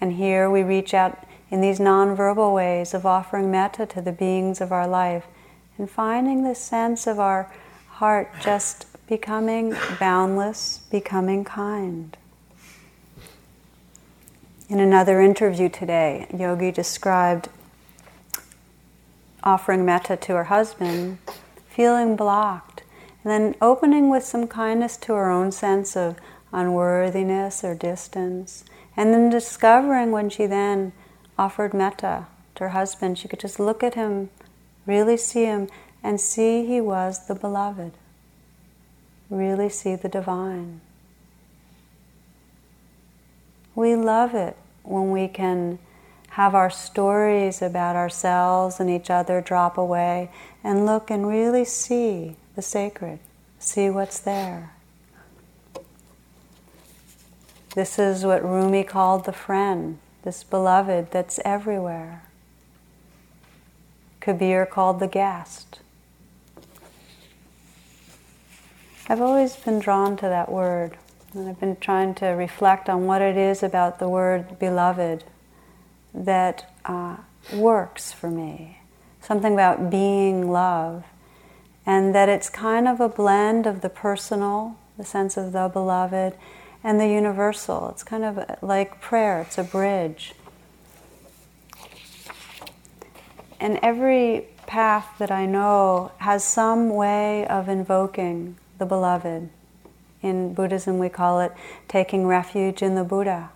[0.00, 4.60] And here we reach out in these nonverbal ways of offering metta to the beings
[4.60, 5.26] of our life
[5.76, 7.52] and finding the sense of our
[7.88, 12.16] heart just becoming boundless, becoming kind.
[14.68, 17.48] In another interview today, Yogi described
[19.42, 21.16] offering metta to her husband,
[21.70, 22.82] feeling blocked,
[23.24, 26.16] and then opening with some kindness to her own sense of
[26.52, 28.62] unworthiness or distance,
[28.94, 30.92] and then discovering when she then
[31.38, 34.28] offered metta to her husband, she could just look at him,
[34.84, 35.68] really see him,
[36.02, 37.92] and see he was the beloved,
[39.30, 40.82] really see the divine.
[43.78, 45.78] We love it when we can
[46.30, 50.32] have our stories about ourselves and each other drop away
[50.64, 53.20] and look and really see the sacred,
[53.60, 54.72] see what's there.
[57.76, 62.24] This is what Rumi called the friend, this beloved that's everywhere.
[64.18, 65.78] Kabir called the guest.
[69.08, 70.98] I've always been drawn to that word,
[71.34, 75.24] And I've been trying to reflect on what it is about the word beloved
[76.14, 77.16] that uh,
[77.52, 78.78] works for me.
[79.20, 81.04] Something about being love.
[81.84, 86.34] And that it's kind of a blend of the personal, the sense of the beloved,
[86.82, 87.90] and the universal.
[87.90, 90.34] It's kind of like prayer, it's a bridge.
[93.60, 99.50] And every path that I know has some way of invoking the beloved.
[100.22, 101.52] In Buddhism, we call it
[101.86, 103.50] taking refuge in the Buddha.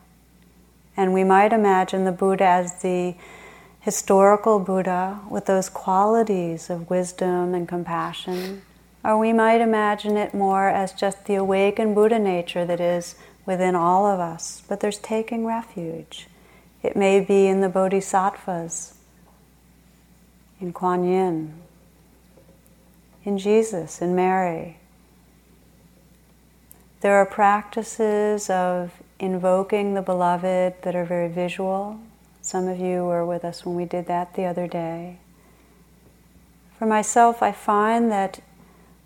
[0.97, 3.15] And we might imagine the Buddha as the
[3.81, 8.63] historical Buddha with those qualities of wisdom and compassion.
[9.05, 13.75] Or we might imagine it more as just the awakened Buddha nature that is within
[13.75, 14.63] all of us.
[14.69, 16.29] But there's taking refuge.
[16.83, 18.95] It may be in the bodhisattvas,
[20.61, 21.55] in Kuan Yin,
[23.25, 24.79] in Jesus, in Mary.
[27.03, 31.99] There are practices of invoking the beloved that are very visual.
[32.43, 35.19] Some of you were with us when we did that the other day.
[36.79, 38.39] For myself, I find that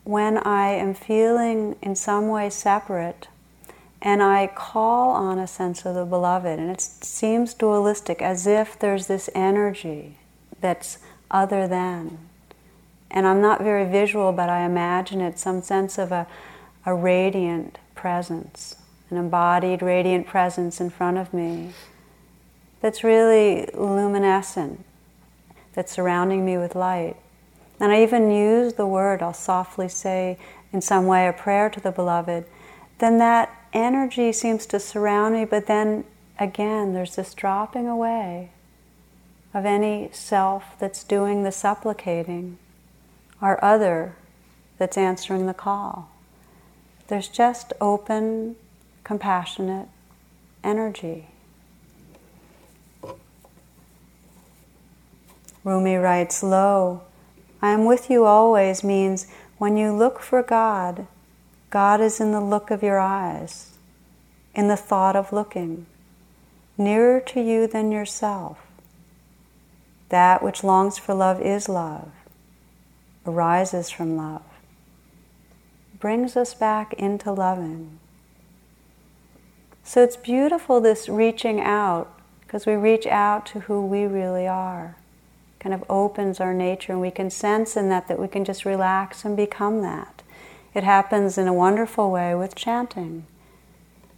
[0.05, 3.29] when I am feeling in some way separate
[4.03, 8.79] and I call on a sense of the beloved, and it seems dualistic, as if
[8.79, 10.19] there's this energy
[10.61, 10.99] that's
[11.31, 12.19] other than.
[13.11, 16.27] And I'm not very visual, but I imagine it some sense of a,
[16.85, 18.77] a radiant presence,
[19.11, 21.73] an embodied radiant presence in front of me
[22.81, 24.85] that's really luminescent,
[25.75, 27.17] that's surrounding me with light.
[27.81, 30.39] And I even use the word, I'll softly say
[30.73, 32.45] in some way a prayer to the beloved,
[32.99, 36.05] then that energy seems to surround me, but then
[36.39, 38.51] again, there's this dropping away
[39.53, 42.57] of any self that's doing the supplicating
[43.43, 44.15] or other
[44.79, 46.09] that's answering the call.
[47.09, 48.57] There's just open,
[49.05, 49.89] compassionate
[50.65, 51.29] energy.
[55.63, 57.03] Rumi writes, Lo,
[57.63, 59.27] I am with you always means
[59.59, 61.07] when you look for God,
[61.71, 63.73] God is in the look of your eyes,
[64.55, 65.87] in the thought of looking,
[66.79, 68.59] nearer to you than yourself.
[70.09, 72.11] That which longs for love is love,
[73.27, 74.43] arises from love,
[75.99, 77.99] brings us back into loving.
[79.83, 84.97] So it's beautiful this reaching out, because we reach out to who we really are.
[85.61, 88.65] Kind of opens our nature, and we can sense in that that we can just
[88.65, 90.23] relax and become that.
[90.75, 93.25] It happens in a wonderful way with chanting.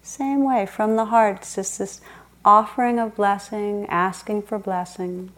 [0.02, 2.00] Same way, from the heart, it's just this
[2.44, 5.30] offering of blessing, asking for blessing.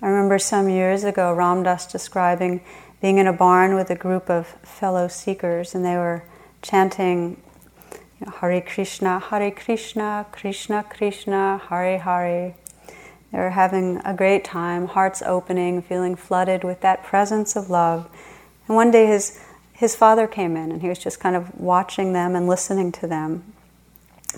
[0.00, 2.60] I remember some years ago Ram Dass describing
[3.02, 6.22] being in a barn with a group of fellow seekers, and they were
[6.62, 7.36] chanting
[8.20, 12.54] you know, Hare Krishna, Hare Krishna, Krishna Krishna, Hare Hare.
[13.32, 18.08] They were having a great time, hearts opening, feeling flooded with that presence of love.
[18.68, 19.40] And one day his,
[19.72, 23.08] his father came in, and he was just kind of watching them and listening to
[23.08, 23.42] them.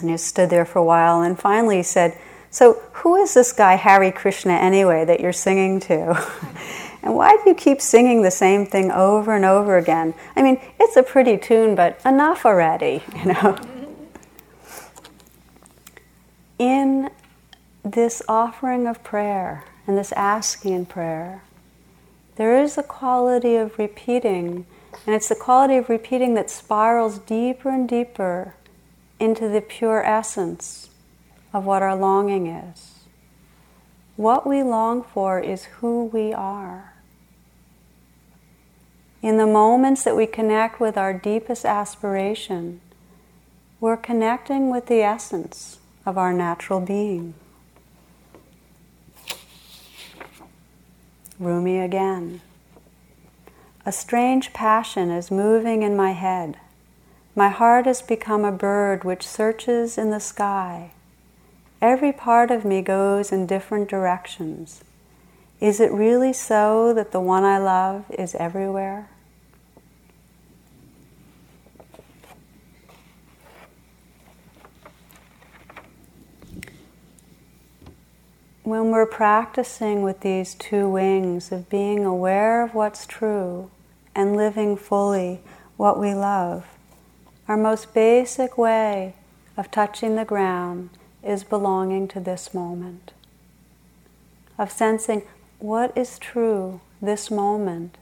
[0.01, 2.19] And he stood there for a while, and finally he said,
[2.55, 6.15] so, who is this guy, Hare Krishna, anyway, that you're singing to?
[7.05, 10.15] and why do you keep singing the same thing over and over again?
[10.35, 13.59] I mean, it's a pretty tune, but enough already, you know?
[16.59, 17.11] In
[17.83, 21.43] this offering of prayer and this asking in prayer,
[22.37, 24.65] there is a quality of repeating,
[25.07, 28.55] and it's the quality of repeating that spirals deeper and deeper
[29.21, 30.89] into the pure essence
[31.53, 32.93] of what our longing is.
[34.17, 36.94] What we long for is who we are.
[39.25, 42.83] In the moments that we connect with our deepest aspiration,
[43.81, 47.33] we're connecting with the essence of our natural being.
[51.39, 52.43] Rumi again.
[53.87, 56.59] A strange passion is moving in my head.
[57.35, 60.91] My heart has become a bird which searches in the sky
[61.81, 64.85] Every part of me goes in different directions.
[65.61, 69.09] Is it really so that the one I love is everywhere?
[78.65, 83.71] When we're practicing with these two wings of being aware of what's true
[84.15, 85.43] and living fully
[85.77, 86.65] what we love,
[87.47, 89.17] our most basic way
[89.59, 90.89] of touching the ground
[91.23, 93.13] is belonging to this moment,
[94.57, 95.25] of sensing
[95.59, 97.99] what is true this moment,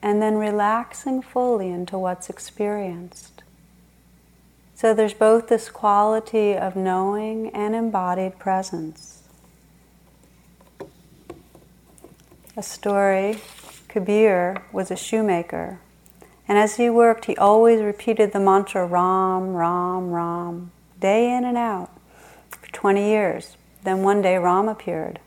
[0.00, 3.42] and then relaxing fully into what's experienced.
[4.76, 9.15] So there's both this quality of knowing and embodied presence.
[12.58, 13.38] A story
[13.88, 15.78] Kabir was a shoemaker,
[16.48, 21.58] and as he worked, he always repeated the mantra Ram, Ram, Ram, day in and
[21.58, 21.90] out
[22.48, 23.58] for 20 years.
[23.84, 25.20] Then one day Ram appeared,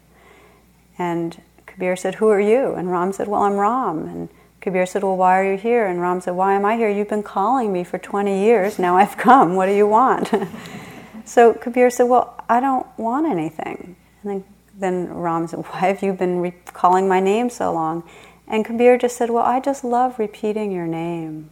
[0.98, 2.74] and Kabir said, Who are you?
[2.74, 4.08] And Ram said, Well, I'm Ram.
[4.08, 5.86] And Kabir said, Well, why are you here?
[5.86, 6.90] And Ram said, Why am I here?
[6.90, 8.80] You've been calling me for 20 years.
[8.80, 9.56] Now I've come.
[9.56, 10.32] What do you want?
[11.26, 13.96] so Kabir said, Well, I don't want anything.
[14.24, 14.44] And then,
[14.80, 18.04] then Ram said, Why have you been re- calling my name so long?
[18.48, 21.50] And Kabir just said, Well, I just love repeating your name.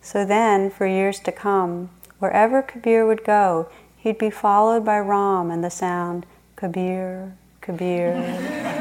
[0.00, 5.50] So then, for years to come, wherever Kabir would go, he'd be followed by Ram
[5.50, 6.26] and the sound
[6.56, 8.14] Kabir, Kabir,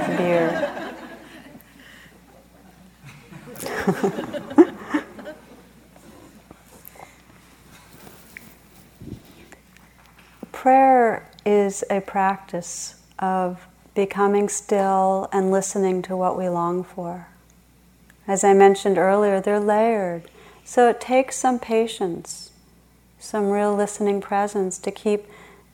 [0.06, 0.88] Kabir.
[10.52, 17.28] Prayer is a practice of becoming still and listening to what we long for.
[18.28, 20.24] As I mentioned earlier, they're layered.
[20.64, 22.52] So it takes some patience,
[23.20, 25.26] some real listening presence to keep,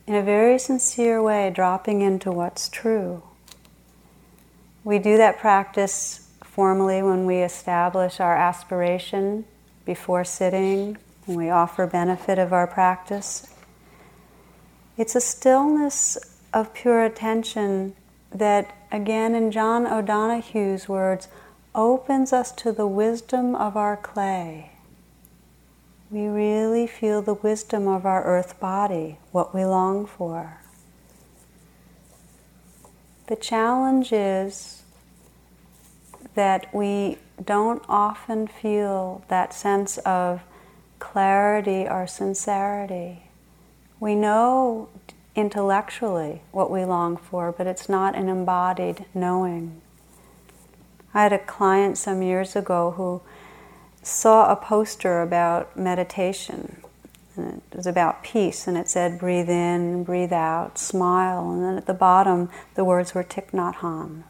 [0.06, 3.22] in a very sincere way, dropping into what's true.
[4.82, 9.44] We do that practice formally when we establish our aspiration
[9.84, 10.96] before sitting,
[11.26, 13.46] when we offer benefit of our practice.
[14.96, 16.18] It's a stillness
[16.52, 17.94] of pure attention
[18.30, 21.28] that, again, in John O'Donohue's words,
[21.74, 24.72] opens us to the wisdom of our clay.
[26.10, 30.60] We really feel the wisdom of our earth body, what we long for.
[33.26, 34.82] The challenge is
[36.34, 40.40] that we don't often feel that sense of
[40.98, 43.24] clarity or sincerity.
[44.00, 44.88] We know
[45.38, 49.80] intellectually what we long for, but it's not an embodied knowing.
[51.14, 53.22] I had a client some years ago who
[54.02, 56.82] saw a poster about meditation.
[57.36, 61.52] And it was about peace, and it said, breathe in, breathe out, smile.
[61.52, 64.24] And then at the bottom, the words were Thich Nhat Hanh.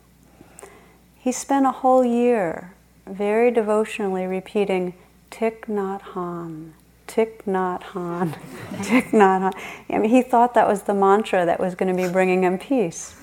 [1.17, 2.75] He spent a whole year
[3.07, 4.93] very devotionally repeating
[5.31, 6.73] Thich Nhat Hanh,
[7.09, 8.39] Thich Nhat Hanh,
[8.73, 9.55] Thich Nhat Hanh.
[9.91, 12.59] I mean, he thought that was the mantra that was going to be bringing him
[12.59, 13.17] peace.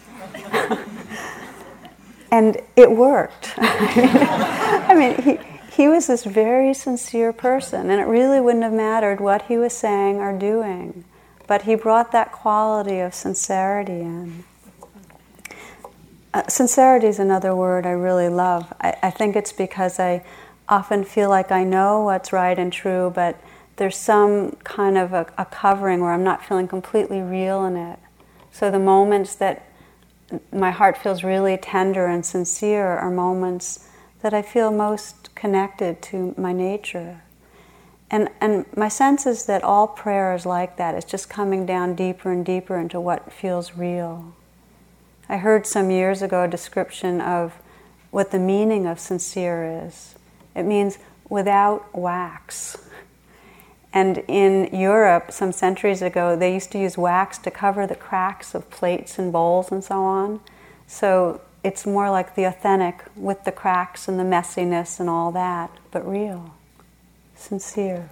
[2.32, 3.54] and it worked.
[3.58, 5.40] I mean, he,
[5.72, 9.74] he was this very sincere person, and it really wouldn't have mattered what he was
[9.74, 11.06] saying or doing.
[11.48, 14.44] But he brought that quality of sincerity in.
[16.34, 18.74] Uh, sincerity is another word I really love.
[18.82, 20.24] I, I think it's because I
[20.68, 23.40] often feel like I know what's right and true, but
[23.78, 28.00] there's some kind of a, a, covering where I'm not feeling completely real in it.
[28.52, 29.68] So the moments that
[30.52, 33.88] my heart feels really tender and sincere are moments
[34.22, 37.22] that I feel most connected to my nature.
[38.10, 40.96] And, and my sense is that all prayer is like that.
[40.96, 44.34] It's just coming down deeper and deeper into what feels real.
[45.28, 47.54] I heard some years ago a description of
[48.12, 50.16] what the meaning of sincere is.
[50.56, 50.98] It means
[51.30, 52.78] without wax.
[53.96, 58.54] And in Europe, some centuries ago, they used to use wax to cover the cracks
[58.54, 60.42] of plates and bowls and so on.
[60.86, 65.72] So it's more like the authentic with the cracks and the messiness and all that,
[65.92, 66.54] but real,
[67.36, 68.10] sincere.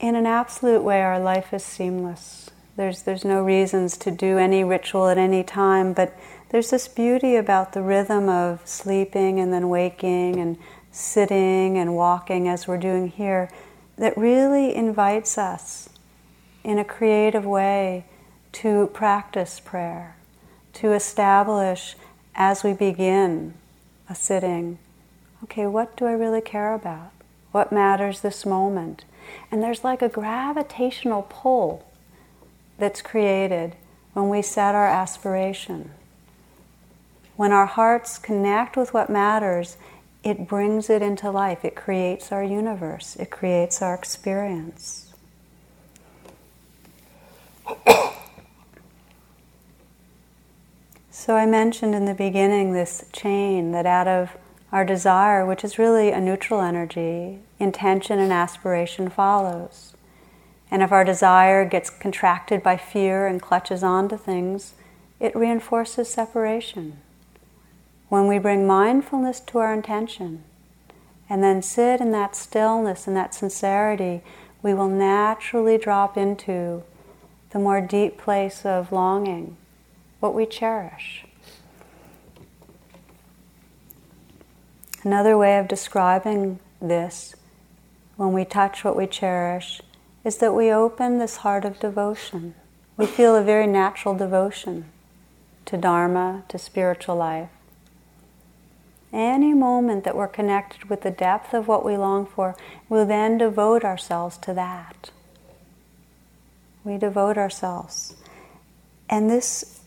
[0.00, 2.50] In an absolute way, our life is seamless.
[2.74, 6.18] There's, there's no reasons to do any ritual at any time, but
[6.48, 10.58] there's this beauty about the rhythm of sleeping and then waking and
[10.90, 13.50] sitting and walking as we're doing here
[13.96, 15.88] that really invites us
[16.64, 18.04] in a creative way
[18.52, 20.16] to practice prayer,
[20.72, 21.94] to establish
[22.34, 23.54] as we begin
[24.08, 24.78] a sitting
[25.44, 27.12] okay, what do I really care about?
[27.52, 29.04] What matters this moment?
[29.50, 31.86] And there's like a gravitational pull
[32.78, 33.76] that's created
[34.12, 35.90] when we set our aspiration.
[37.36, 39.76] When our hearts connect with what matters,
[40.22, 41.64] it brings it into life.
[41.64, 45.12] It creates our universe, it creates our experience.
[51.10, 54.36] so, I mentioned in the beginning this chain that out of
[54.72, 59.94] our desire, which is really a neutral energy, intention and aspiration follows.
[60.70, 64.74] And if our desire gets contracted by fear and clutches onto things,
[65.18, 66.98] it reinforces separation.
[68.10, 70.42] When we bring mindfulness to our intention
[71.28, 74.22] and then sit in that stillness and that sincerity,
[74.62, 76.82] we will naturally drop into
[77.50, 79.56] the more deep place of longing,
[80.18, 81.24] what we cherish.
[85.04, 87.36] Another way of describing this,
[88.16, 89.80] when we touch what we cherish,
[90.24, 92.56] is that we open this heart of devotion.
[92.96, 94.86] We feel a very natural devotion
[95.66, 97.50] to Dharma, to spiritual life.
[99.12, 102.56] Any moment that we're connected with the depth of what we long for,
[102.88, 105.10] we'll then devote ourselves to that.
[106.84, 108.14] We devote ourselves.
[109.08, 109.80] And this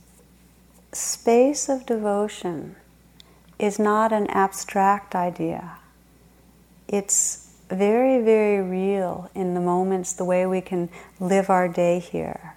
[0.91, 2.75] space of devotion
[3.57, 5.77] is not an abstract idea.
[6.87, 12.55] It's very, very real in the moments, the way we can live our day here.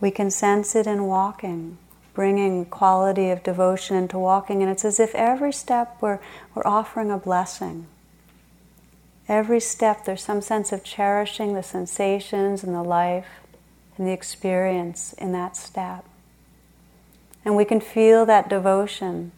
[0.00, 1.78] We can sense it in walking
[2.16, 6.18] bringing quality of devotion into walking, and it's as if every step we're,
[6.54, 7.86] we're offering a blessing.
[9.28, 13.28] Every step, there's some sense of cherishing the sensations and the life
[13.98, 16.06] and the experience in that step.
[17.44, 19.32] And we can feel that devotion,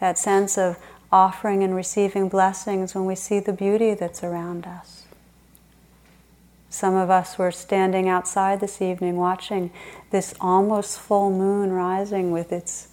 [0.00, 0.78] that sense of
[1.12, 5.01] offering and receiving blessings when we see the beauty that's around us.
[6.72, 9.70] Some of us were standing outside this evening watching
[10.10, 12.88] this almost full moon rising with its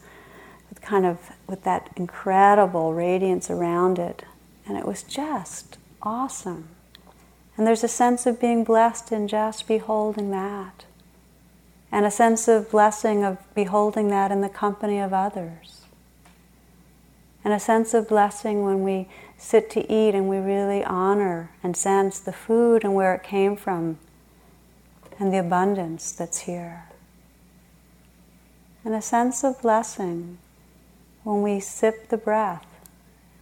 [0.67, 1.17] with kind of
[1.47, 4.25] with that incredible radiance around it.
[4.67, 6.67] And it was just awesome.
[7.55, 10.83] And there's a sense of being blessed in just beholding that.
[11.89, 15.85] And a sense of blessing of beholding that in the company of others.
[17.45, 19.07] And a sense of blessing when we
[19.39, 23.55] sit to eat and we really honor and sense the food and where it came
[23.55, 23.97] from
[25.17, 26.85] and the abundance that's here.
[28.83, 30.37] And a sense of blessing
[31.23, 32.65] when we sip the breath,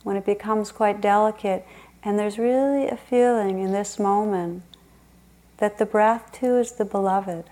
[0.03, 1.65] when it becomes quite delicate,
[2.03, 4.63] and there's really a feeling in this moment
[5.57, 7.45] that the breath too is the beloved,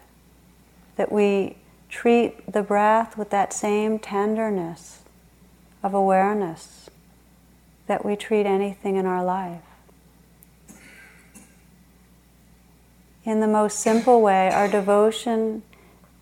[0.96, 1.58] that we
[1.90, 5.02] treat the breath with that same tenderness
[5.84, 6.85] of awareness
[7.88, 9.62] that we treat anything in our life.
[13.24, 15.64] In the most simple way, our devotion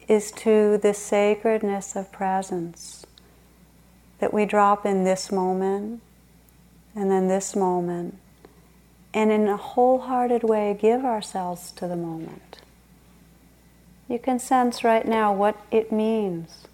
[0.07, 3.05] is to the sacredness of presence
[4.19, 6.01] that we drop in this moment
[6.95, 8.17] and then this moment,
[9.13, 12.59] and in a wholehearted way give ourselves to the moment.
[14.07, 16.67] You can sense right now what it means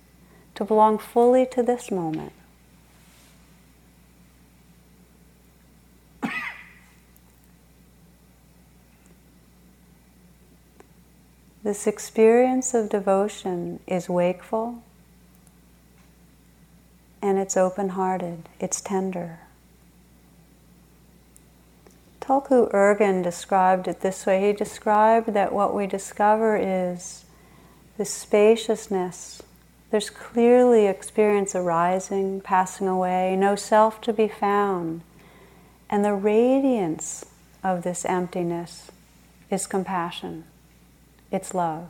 [0.56, 2.34] to belong fully to this moment.
[11.62, 14.82] This experience of devotion is wakeful
[17.22, 19.40] and it's open hearted, it's tender.
[22.22, 24.48] Tulku Urgyen described it this way.
[24.48, 27.26] He described that what we discover is
[27.98, 29.42] this spaciousness.
[29.92, 35.02] There's clearly experience arising, passing away, no self to be found.
[35.90, 37.26] And the radiance
[37.64, 38.92] of this emptiness
[39.50, 40.46] is compassion
[41.32, 41.90] it's love.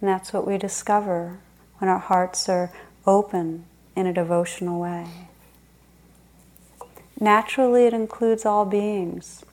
[0.00, 1.38] And that's what we discover
[1.78, 2.70] when our hearts are
[3.06, 3.64] open
[3.96, 5.06] in a devotional way.
[7.20, 9.44] Naturally, it includes all beings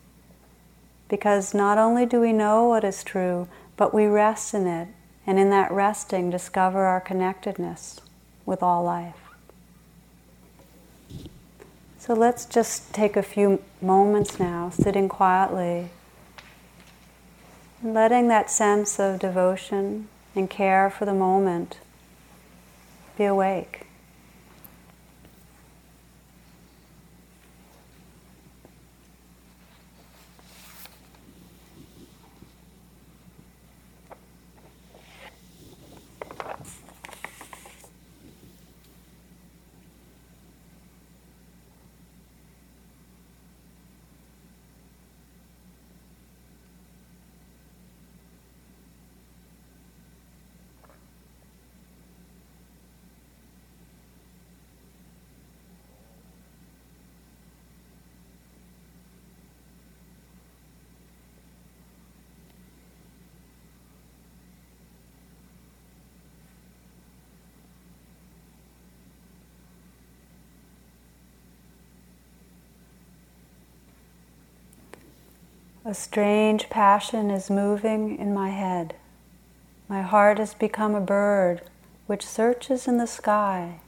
[1.10, 3.48] because not only do we know what is true,
[3.78, 4.88] but we rest in it,
[5.28, 8.00] and in that resting, discover our connectedness
[8.46, 9.16] with all life.
[12.00, 15.90] So let's just take a few moments now, sitting quietly
[17.94, 21.80] letting that sense of devotion and care for the moment
[23.18, 23.85] be awake.
[75.88, 78.96] A strange passion is moving in my head.
[79.88, 81.62] My heart has become a bird
[82.08, 83.82] which searches in the sky.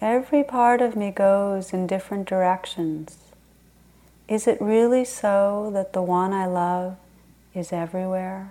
[0.00, 3.18] every part of me goes in different directions.
[4.26, 6.96] Is it really so that the one I love
[7.54, 8.50] is everywhere?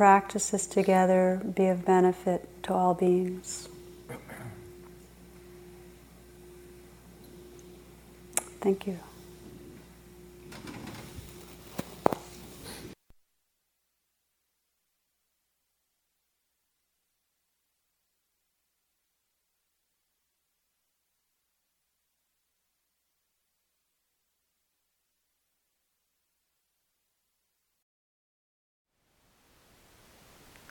[0.00, 3.68] Practices together be of benefit to all beings.
[8.62, 8.98] Thank you.